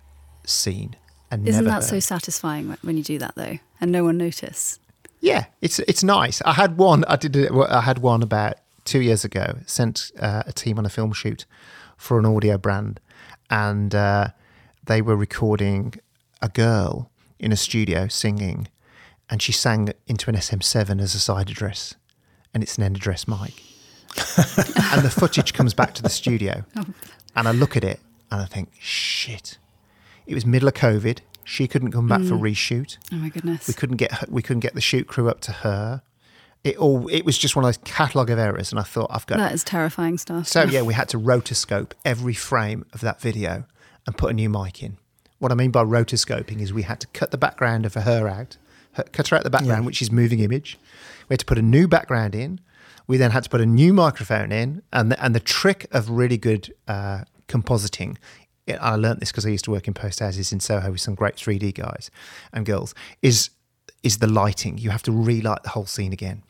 [0.47, 0.97] seen
[1.31, 4.79] and Isn't that so satisfying when- when you do that though, and no one notice?
[5.21, 6.43] Yeah, it's it's nice.
[6.45, 7.05] I had one.
[7.07, 7.51] I did.
[7.51, 8.55] I had one about
[8.85, 9.59] two years ago.
[9.67, 11.47] Sent uh, a team on a film shoot
[11.97, 13.01] for an audio brand,
[13.49, 14.29] and uh,
[14.85, 15.95] they were recording
[16.43, 18.69] a girl in a studio singing,
[19.31, 21.95] and she sang into an SM7 as a side address,
[22.53, 23.63] and it's an end address mic,
[24.37, 26.85] and the footage comes back to the studio, oh.
[27.35, 28.01] and I look at it
[28.33, 29.59] and I think, shit,
[30.27, 31.19] it was middle of COVID.
[31.45, 32.41] She couldn't come back for mm.
[32.41, 32.97] reshoot.
[33.13, 33.69] Oh my goodness.
[33.69, 36.03] We couldn't get her, we couldn't get the shoot crew up to her.
[36.65, 39.27] It all it was just one of those catalogue of errors, and I thought I've
[39.27, 39.39] got.
[39.39, 40.47] that is terrifying stuff.
[40.47, 43.65] So yeah, we had to rotoscope every frame of that video
[44.07, 44.97] and put a new mic in.
[45.43, 48.57] What I mean by rotoscoping is we had to cut the background of her out,
[48.93, 50.79] her- cut her out the background, which is moving image.
[51.29, 52.61] We had to put a new background in.
[53.09, 56.09] We then had to put a new microphone in, and the, and the trick of
[56.09, 58.19] really good uh, compositing.
[58.69, 61.01] it- I learned this because I used to work in post houses in Soho with
[61.01, 62.09] some great 3D guys
[62.53, 62.95] and girls.
[63.21, 63.51] Is
[64.05, 64.79] is the lighting?
[64.79, 66.45] You have to relight the whole scene again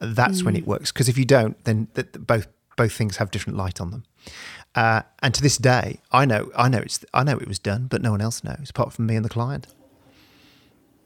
[0.00, 0.90] that's when it works.
[0.90, 4.04] Because if you don't, then th- th- both both things have different light on them.
[4.74, 7.86] Uh, and to this day, I know I know it's I know it was done,
[7.90, 9.66] but no one else knows apart from me and the client.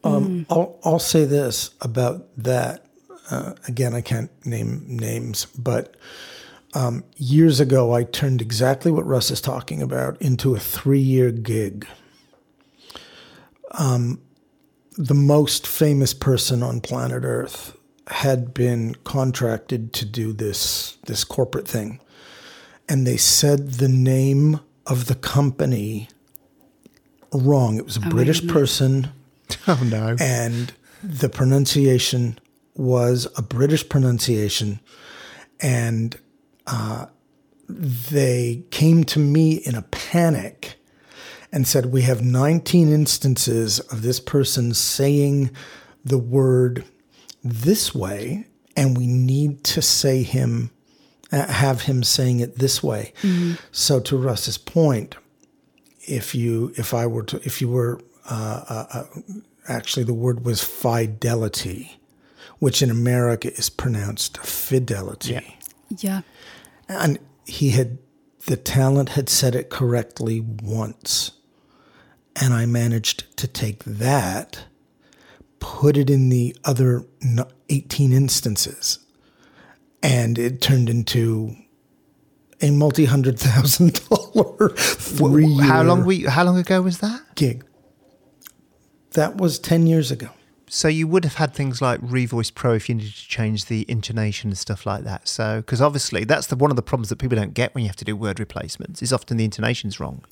[0.04, 2.84] Um, I'll, I'll say this about that.
[3.30, 5.96] Uh, again, I can't name names, but
[6.74, 11.30] um, years ago, I turned exactly what Russ is talking about into a three year
[11.30, 11.86] gig.
[13.70, 14.20] Um,
[14.96, 17.76] the most famous person on planet Earth
[18.08, 22.00] had been contracted to do this this corporate thing,
[22.88, 26.08] and they said the name of the company
[27.32, 27.78] wrong.
[27.78, 29.08] It was a Oh British person,
[29.66, 30.16] Oh no.
[30.20, 30.72] and
[31.02, 32.38] the pronunciation
[32.74, 34.80] was a British pronunciation,
[35.60, 36.16] and
[36.66, 37.06] uh,
[37.68, 40.76] they came to me in a panic
[41.52, 45.50] and said, We have 19 instances of this person saying
[46.04, 46.84] the word
[47.42, 50.70] this way, and we need to say him,
[51.36, 53.12] have him saying it this way.
[53.72, 55.16] So, to Russ's point,
[56.02, 59.04] if you, if I were to, if you were, uh, uh, uh,
[59.68, 61.98] actually, the word was fidelity,
[62.58, 65.32] which in America is pronounced fidelity.
[65.32, 66.22] Yeah.
[66.88, 67.98] and he had
[68.46, 71.32] the talent had said it correctly once.
[72.36, 74.64] And i managed to take that
[75.64, 78.98] put it in the other n- 18 instances
[80.04, 81.56] and it turned into
[82.60, 86.22] a multi-hundred thousand dollar three How long we?
[86.22, 87.20] How long ago was that?
[87.34, 87.64] gig
[89.14, 90.28] that was 10 years ago
[90.68, 93.84] So you would have had things like Revoice Pro if you needed to change the
[93.88, 95.28] intonation and stuff like that.
[95.28, 97.88] So because obviously that's the one of the problems that people don't get when you
[97.88, 100.24] have to do word replacements is often the intonation's wrong.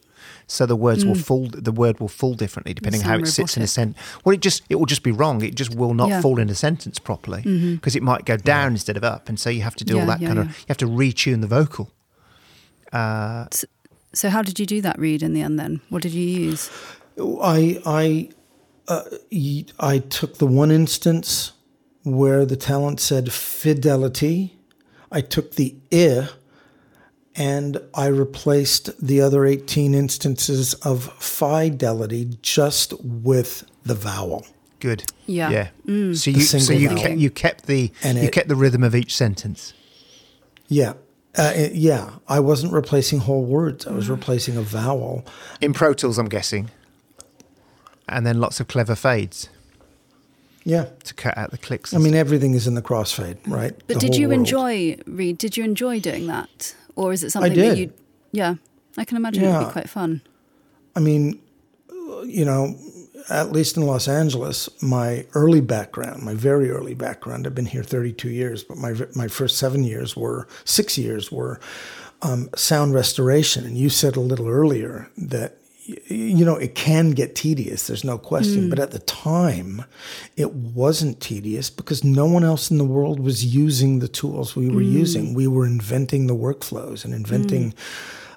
[0.47, 1.25] So the words will mm.
[1.25, 1.49] fall.
[1.51, 3.99] The word will fall differently depending how it sound sits in a sentence.
[4.25, 5.43] Well, it just it will just be wrong.
[5.43, 6.21] It just will not Yeah.
[6.21, 7.75] fall in a sentence properly mm-hmm.
[7.75, 10.07] because it might go down instead of up, and so you have to do all
[10.07, 10.47] that yeah, kind of.
[10.47, 11.91] You have to retune the vocal.
[12.93, 13.47] Uh,
[14.13, 15.81] so how did you do that Reid in the end then?
[15.89, 16.71] What did you use?
[17.19, 18.29] I I
[18.89, 21.53] uh, y- I took the one instance
[22.05, 24.59] where the talent said fidelity.
[25.11, 26.29] I took the i
[27.35, 34.47] and I replaced the other 18 instances of fidelity just with the vowel.
[34.81, 35.05] Good.
[35.27, 35.51] Yeah.
[35.51, 35.69] Yeah.
[36.15, 38.95] So you so you kept, you kept the And you it- kept the rhythm of
[38.95, 39.73] each sentence.
[40.69, 40.95] Yeah.
[41.39, 43.87] Uh, it- yeah, I wasn't replacing whole words.
[43.87, 45.25] I was replacing a vowel.
[45.61, 46.71] In Pro Tools, I'm guessing.
[48.09, 49.49] And then lots of clever fades
[50.65, 50.87] Yeah.
[51.05, 51.93] to cut out the clicks.
[51.95, 53.75] I and mean, everything is in the crossfade, right?
[53.87, 54.41] But The did you world.
[54.41, 55.39] enjoy Reid?
[55.39, 57.93] Did you enjoy doing that, or is it something that you?
[58.33, 58.57] Yeah,
[58.97, 60.23] I can imagine it'd be quite fun.
[60.95, 61.41] I mean,
[62.25, 62.77] you know,
[63.31, 67.83] at least in Los Angeles, my early background, my very early background, I've been here
[67.83, 71.61] 32 years, but my my first seven years were six years were
[72.23, 73.65] um, sound restoration.
[73.65, 77.87] And you said a little earlier that you know it can get tedious.
[77.87, 78.69] There's no question.
[78.69, 78.83] But mm.
[78.83, 79.85] at the time,
[80.37, 84.69] it wasn't tedious because no one else in the world was using the tools we
[84.69, 84.93] were mm.
[84.93, 85.35] using.
[85.35, 87.79] We were inventing the workflows and inventing mm.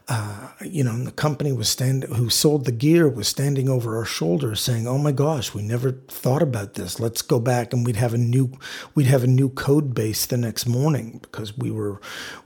[0.07, 3.97] uh, you know, and the company was stand who sold the gear was standing over
[3.97, 6.99] our shoulders saying, "Oh my gosh, we never thought about this.
[6.99, 8.51] Let's go back and we'd have a new
[8.93, 11.99] we'd have a new code base the next morning because we were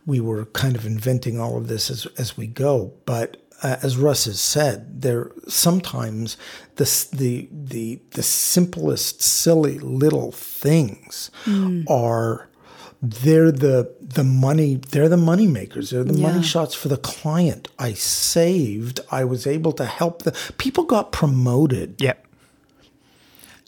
[0.05, 3.97] we were kind of inventing all of this as as we go." But uh, as
[3.97, 6.37] Russ has said, there sometimes
[6.75, 11.29] the the the the simplest silly little things
[11.89, 12.47] are
[13.01, 16.31] they're the the money they're the money makers they're the Yeah.
[16.31, 21.13] money shots for the client i saved i was able to help the people got
[21.13, 22.25] promoted Yep.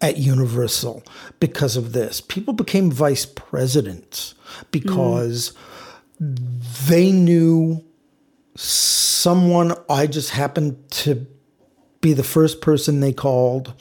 [0.01, 1.01] at universal
[1.39, 4.35] because of this people became vice presidents
[4.71, 5.53] because
[6.87, 7.83] they knew
[8.61, 11.25] someone i just happened to
[11.99, 13.73] be the first person they called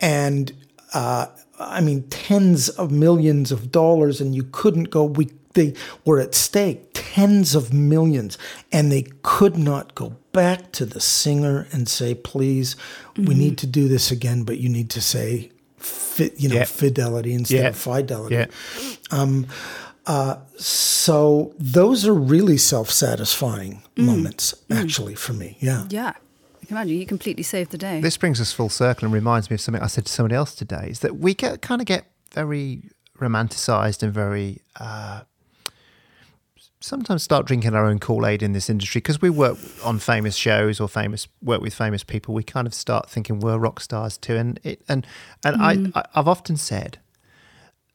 [0.00, 0.52] and
[0.92, 1.26] uh,
[1.58, 5.04] I mean tens of millions of dollars, and you couldn't go.
[5.04, 5.72] We they
[6.04, 8.36] were at stake, tens of millions,
[8.70, 12.76] and they could not go back to the singer and say, "Please,
[13.16, 16.64] we need to do this again," but you need to say, fit, you know, Yeah.
[16.64, 17.68] fidelity instead Yeah.
[17.68, 18.34] of fidelity.
[20.08, 20.36] Yeah.
[20.58, 24.04] So those are really self-satisfying mm.
[24.04, 24.82] moments, mm.
[24.82, 25.56] actually, for me.
[25.60, 25.84] Yeah.
[25.88, 26.12] Yeah,
[26.62, 28.00] I can imagine you completely saved the day.
[28.00, 30.54] This brings us full circle and reminds me of something I said to somebody else
[30.54, 35.22] today is that we get kind of get very romanticized and very uh,
[36.80, 40.80] sometimes start drinking our own Kool-Aid in this industry because we work on famous shows
[40.80, 42.34] or famous work with famous people.
[42.34, 44.36] We kind of start thinking we're rock stars too.
[44.36, 45.06] And it, and
[45.44, 45.92] and I, mm.
[45.94, 46.98] I I've often said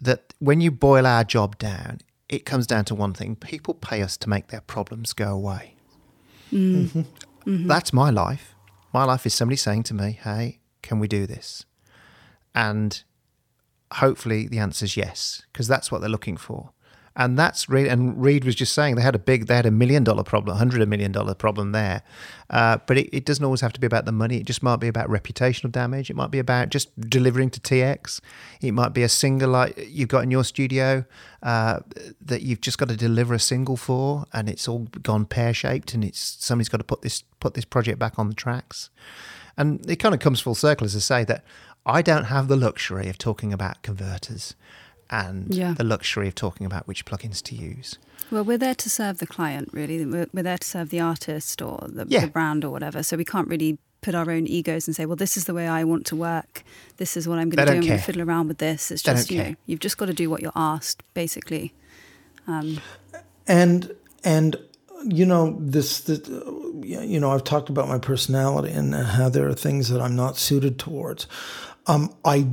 [0.01, 4.01] that when you boil our job down, it comes down to one thing: people pay
[4.01, 5.75] us to make their problems go away.
[6.51, 6.99] Mm-hmm.
[6.99, 7.67] Mm-hmm.
[7.67, 8.55] That's my life.
[8.93, 11.65] My life is somebody saying to me, "Hey, can we do this?"
[12.53, 13.01] And
[13.93, 16.71] hopefully the answer is yes, because that's what they're looking for.
[17.15, 19.71] And that's really, and Reid was just saying they had a big, they had a
[19.71, 22.03] million dollar problem, hundred million dollar problem there.
[22.49, 24.37] Uh, but it, it, doesn't always have to be about the money.
[24.37, 26.09] It just might be about reputational damage.
[26.09, 28.21] It might be about just delivering to TX.
[28.61, 31.05] It might be a single like you've got in your studio
[31.43, 31.79] uh,
[32.21, 35.93] that you've just got to deliver a single for, and it's all gone pear shaped,
[35.93, 38.89] and it's somebody's got to put this put this project back on the tracks.
[39.57, 41.43] And it kind of comes full circle, as I say, that
[41.85, 44.55] I don't have the luxury of talking about converters
[45.11, 45.73] and yeah.
[45.73, 47.99] the luxury of talking about which plugins to use.
[48.31, 50.05] Well, we're there to serve the client, really.
[50.05, 52.21] We're, we're there to serve the artist or the, yeah.
[52.21, 53.03] the brand or whatever.
[53.03, 55.67] So we can't really put our own egos and say, well, this is the way
[55.67, 56.63] I want to work.
[56.97, 57.77] This is what I'm going to do.
[57.77, 58.89] I'm going to fiddle around with this.
[58.89, 61.73] It's just, you know, you've just got to do what you're asked, basically.
[62.47, 62.79] Um,
[63.47, 63.93] and,
[64.23, 64.55] and,
[65.05, 69.53] you know, this, this, you know, I've talked about my personality and how there are
[69.53, 71.27] things that I'm not suited towards.
[71.85, 72.47] Um, I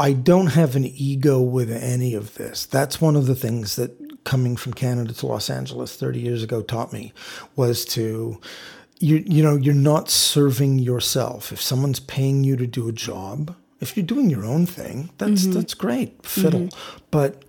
[0.00, 2.64] I don't have an ego with any of this.
[2.64, 6.62] That's one of the things that coming from Canada to Los Angeles 30 years ago
[6.62, 7.12] taught me
[7.54, 8.40] was to
[8.98, 11.52] you you know you're not serving yourself.
[11.52, 15.42] If someone's paying you to do a job, if you're doing your own thing, that's
[15.42, 15.52] mm-hmm.
[15.52, 16.24] that's great.
[16.24, 16.60] Fiddle.
[16.60, 16.98] Mm-hmm.
[17.10, 17.44] But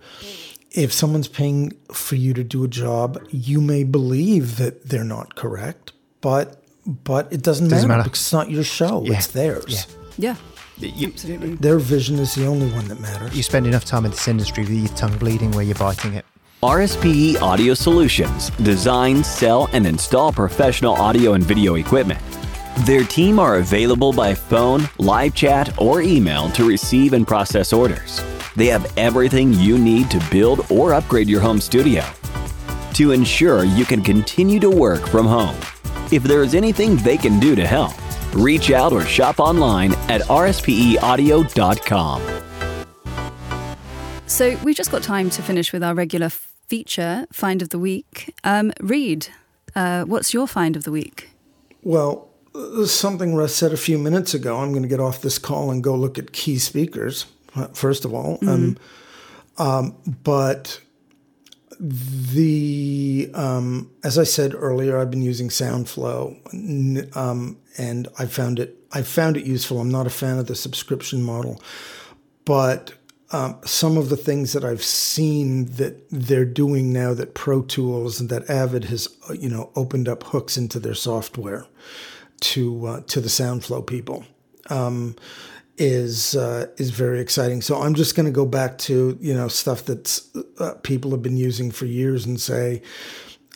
[0.70, 5.36] if someone's paying for you to do a job, you may believe that they're not
[5.36, 9.04] correct, but but it doesn't, doesn't matter, matter, because it's not your show.
[9.04, 9.14] Yeah.
[9.14, 9.86] It's theirs.
[10.18, 10.34] Yeah.
[10.34, 10.36] yeah.
[10.78, 11.54] You, Absolutely.
[11.56, 13.36] Their vision is the only one that matters.
[13.36, 16.24] You spend enough time in this industry with your tongue bleeding where you're biting it.
[16.62, 22.20] RSPE Audio Solutions design, sell, and install professional audio and video equipment.
[22.86, 28.22] Their team are available by phone, live chat, or email to receive and process orders.
[28.56, 32.04] They have everything you need to build or upgrade your home studio
[32.94, 35.56] to ensure you can continue to work from home.
[36.10, 37.94] If there is anything they can do to help,
[38.34, 42.22] Reach out or shop online at rspeaudio.com.
[44.26, 48.34] So we've just got time to finish with our regular feature, Find of the Week.
[48.44, 49.28] Um, Reid,
[49.74, 51.28] uh, what's your Find of the Week?
[51.82, 54.58] Well, uh, something Russ said a few minutes ago.
[54.58, 58.06] I'm going to get off this call and go look at Kii speakers, uh, first
[58.06, 58.38] of all.
[58.38, 58.48] Mm-hmm.
[58.48, 58.78] Um,
[59.58, 60.80] um, but
[61.78, 68.78] the um, as I said earlier, I've been using SoundFlow, um, and I found it
[68.92, 69.80] I found it useful.
[69.80, 71.60] I'm not a fan of the subscription model,
[72.44, 72.94] but
[73.32, 78.20] um, some of the things that I've seen that they're doing now that Pro Tools
[78.20, 81.66] and that Avid has you know opened up hooks into their software
[82.40, 84.24] to uh, to the SoundFlow people.
[84.68, 85.16] Um,
[85.78, 87.62] is uh, is very exciting.
[87.62, 90.20] So I'm just going to go back to you know stuff that
[90.58, 92.82] uh, people have been using for years and say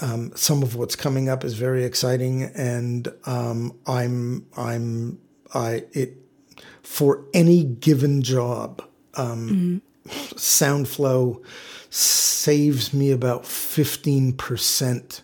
[0.01, 5.19] um, some of what's coming up is very exciting, and um, I'm I'm
[5.55, 6.19] I it
[6.83, 8.83] for any given job.
[9.15, 10.35] Um, mm-hmm.
[10.37, 11.43] SoundFlow
[11.91, 15.23] saves me about fifteen percent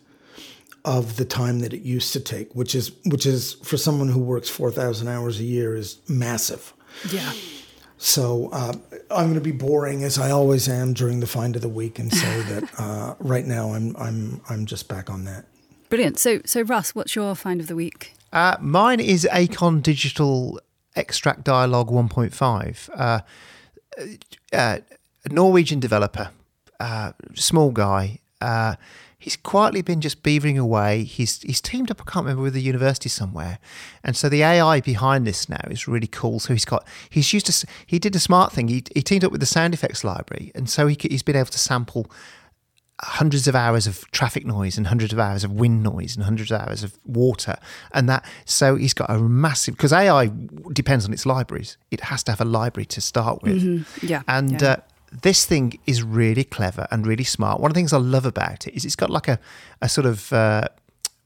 [0.84, 4.20] of the time that it used to take, which is which is for someone who
[4.20, 6.72] works four thousand hours a year is massive.
[7.10, 7.32] Yeah.
[8.02, 8.72] So uh,
[9.12, 12.00] I'm going to be boring as I always am during the find of the week,
[12.00, 15.44] and say that uh, right now I'm I'm I'm just back on that.
[15.88, 16.18] Brilliant.
[16.18, 18.14] So so Russ, what's your find of the week?
[18.32, 20.58] Uh, mine is Acon Digital
[20.96, 22.90] Extract Dialogue 1.5.
[22.92, 23.20] Uh,
[24.52, 24.78] uh,
[25.30, 26.30] Norwegian developer,
[26.80, 28.18] uh, small guy
[29.22, 31.04] he's quietly been just beavering away.
[31.04, 33.60] He's he's teamed up, I can't remember, with the university somewhere,
[34.02, 36.40] and so the AI behind this now is really cool.
[36.40, 38.68] So he's got he's used to he did a smart thing.
[38.68, 41.46] He, he teamed up with the sound effects library, and so he, he's been able
[41.46, 42.10] to sample
[43.00, 46.50] hundreds of hours of traffic noise and hundreds of hours of wind noise and hundreds
[46.52, 47.56] of hours of water
[47.92, 50.30] and that so he's got a massive because ai
[50.72, 54.06] depends on its libraries it has to have a library to start with mm-hmm.
[54.06, 54.68] yeah and yeah.
[54.68, 54.76] Uh,
[55.12, 57.60] this thing is really clever and really smart.
[57.60, 59.38] One of the things I love about it is it's got like a,
[59.80, 60.68] a sort of uh,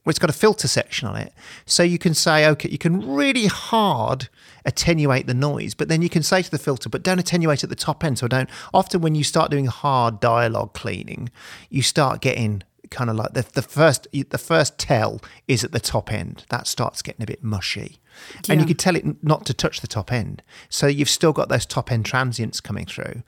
[0.03, 1.33] well, it's got a filter section on it,
[1.65, 4.29] so you can say, okay, you can really hard
[4.65, 7.69] attenuate the noise, but then you can say to the filter, but don't attenuate at
[7.69, 8.19] the top end.
[8.19, 8.49] So don't.
[8.73, 11.29] Often when you start doing hard dialogue cleaning,
[11.69, 15.79] you start getting kind of like the, the first the first tell is at the
[15.79, 16.45] top end.
[16.49, 17.99] That starts getting a bit mushy.
[18.45, 18.53] Yeah.
[18.53, 20.41] And you could tell it not to touch the top end.
[20.69, 23.23] So you've still got those top end transients coming through.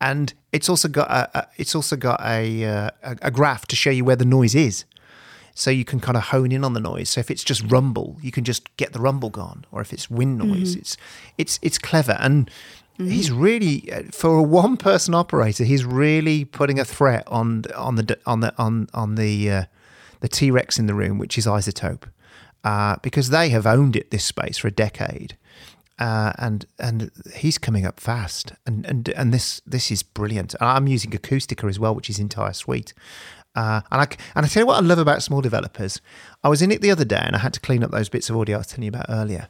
[0.00, 3.76] And it's also got a, a it's also got a, uh, a, a graph to
[3.76, 4.84] show you where the noise is.
[5.54, 7.10] So you can kind of hone in on the noise.
[7.10, 9.66] So if it's just rumble, you can just get the rumble gone.
[9.70, 10.80] Or if it's wind noise, mm-hmm.
[10.80, 10.96] it's
[11.36, 12.16] it's it's clever.
[12.18, 12.50] And
[12.98, 13.10] Mm-hmm.
[13.10, 15.64] He's really uh, for a one-person operator.
[15.64, 19.64] He's really putting a threat on on the on the on on the uh,
[20.20, 22.04] the T Rex in the room, which is iZotope,
[22.64, 25.36] uh, because they have owned it this space for a decade,
[25.98, 30.54] uh, and and he's coming up fast, and and and this this is brilliant.
[30.60, 32.94] I'm using Acoustica as well, which is entire suite.
[33.54, 36.00] Uh, and I and I tell you what I love about small developers.
[36.42, 38.30] I was in it the other day, and I had to clean up those bits
[38.30, 39.48] of audio I was telling you about earlier,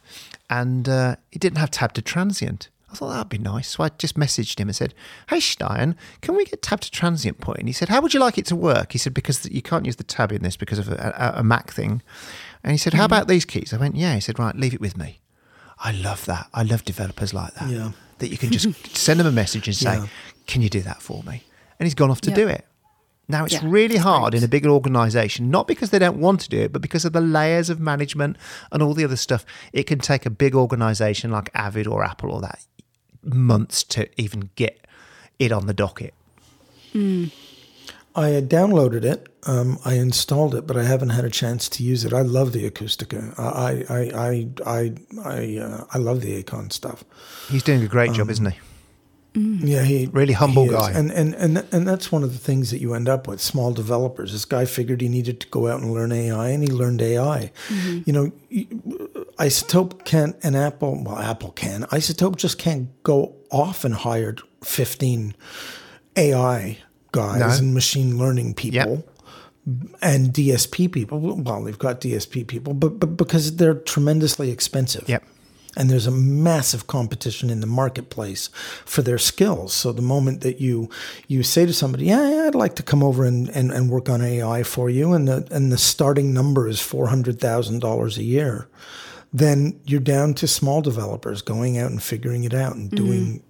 [0.50, 2.68] and uh, it didn't have tab to transient.
[2.90, 4.92] I thought that'd be nice, so I just messaged him and said,
[5.28, 8.20] "Hey Stein, can we get tab to transient point?" And he said, "How would you
[8.20, 10.78] like it to work?" He said, "Because you can't use the tab in this because
[10.78, 12.02] of a, a, a Mac thing."
[12.64, 13.06] And he said, "How mm-hmm.
[13.06, 15.20] about these keys?" I went, "Yeah." He said, "Right, leave it with me."
[15.78, 16.48] I love that.
[16.54, 17.68] I love developers like that.
[17.68, 17.92] Yeah.
[18.18, 20.06] That you can just send them a message and say, Yeah.
[20.46, 21.42] "Can you do that for me?"
[21.78, 22.36] And he's gone off to Yeah.
[22.36, 22.66] do it.
[23.28, 24.38] Now it's Yeah, really hard great.
[24.38, 27.12] in a bigger organisation, not because they don't want to do it, but because of
[27.12, 28.36] the layers of management
[28.70, 29.44] and all the other stuff.
[29.72, 32.60] It can take a big organisation like Avid or Apple or that
[33.22, 34.86] months to even get
[35.38, 36.14] it on the docket.
[36.94, 37.30] Mm.
[38.14, 39.28] I had downloaded it.
[39.44, 42.12] Um, I installed it, but I haven't had a chance to use it.
[42.12, 43.34] I love the Acoustica.
[43.38, 44.94] I I I I
[45.24, 47.04] I, uh, I love the Acon stuff.
[47.48, 48.58] He's doing a great job, isn't he?
[49.34, 50.90] Yeah, he Really humble he guy.
[50.92, 53.40] and and and and that's one of the things that you end up with.
[53.40, 54.32] Small developers.
[54.32, 57.50] This guy figured he needed to go out and learn AI, and he learned AI.
[58.04, 58.32] You know,
[59.38, 61.02] iZotope can't, and Apple.
[61.02, 61.84] Well, Apple can.
[61.84, 65.34] iZotope just can't go off and hire fifteen
[66.16, 66.78] AI
[67.12, 67.66] guys No.
[67.66, 69.04] and machine learning people.
[70.00, 75.22] And DSP people, well, they've got DSP people, but, but because they're tremendously expensive Yep.
[75.76, 78.50] and there's a massive competition in the marketplace
[78.84, 79.72] for their skills.
[79.72, 80.90] So the moment that you
[81.28, 84.08] you say to somebody, "Yeah, yeah I'd like to come over and, and, and work
[84.10, 88.18] on AI for you," and the and the starting number is four hundred thousand dollars
[88.18, 88.66] a year,
[89.32, 93.04] then you're down to small developers going out and figuring it out and mm-hmm.
[93.04, 93.42] doing.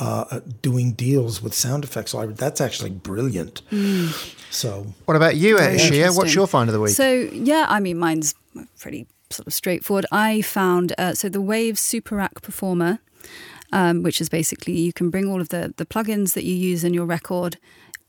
[0.00, 3.60] Uh, doing deals with sound effects library that's actually brilliant.
[4.50, 6.16] So What about you, Very Ashea?
[6.16, 6.94] What's your find of the week?
[6.94, 8.34] So yeah, I mean, mine's
[8.78, 10.06] pretty sort of straightforward.
[10.10, 13.00] I found uh, so the Wave Super Rack Performer,
[13.72, 16.82] um, which is basically you can bring all of the the plugins that you use
[16.82, 17.58] in your record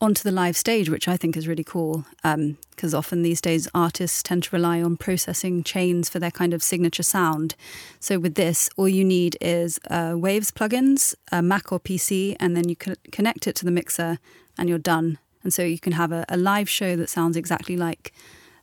[0.01, 2.05] onto the live stage, which I think is really cool.
[2.23, 6.63] Because often these days artists tend to rely on processing chains for their kind of
[6.63, 7.55] signature sound.
[7.99, 12.57] So with this, all you need is uh, Waves plugins, a Mac or PC, and
[12.57, 14.17] then you can connect it to the mixer,
[14.57, 15.19] and you're done.
[15.43, 18.11] And so you can have a, a live show that sounds exactly like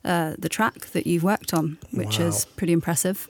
[0.05, 3.29] uh, the track that you've worked on, which is pretty impressive.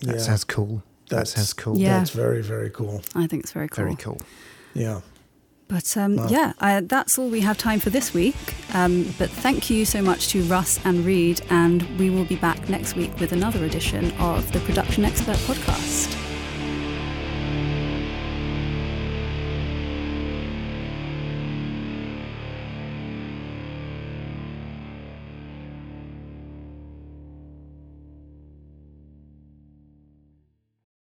[0.00, 0.82] that yeah, sounds cool.
[1.10, 1.76] That sounds cool.
[1.76, 1.98] Yeah.
[1.98, 3.02] that's very very cool.
[3.14, 3.84] I think it's very cool.
[3.84, 4.18] Very cool.
[4.74, 5.00] Yeah.
[5.70, 8.34] But um, yeah, uh, that's all we have time for this week.
[8.74, 12.68] Um, but thank you so much to Russ and Reid, and we will be back
[12.68, 16.29] next week with another edition of the Production Expert Podcast.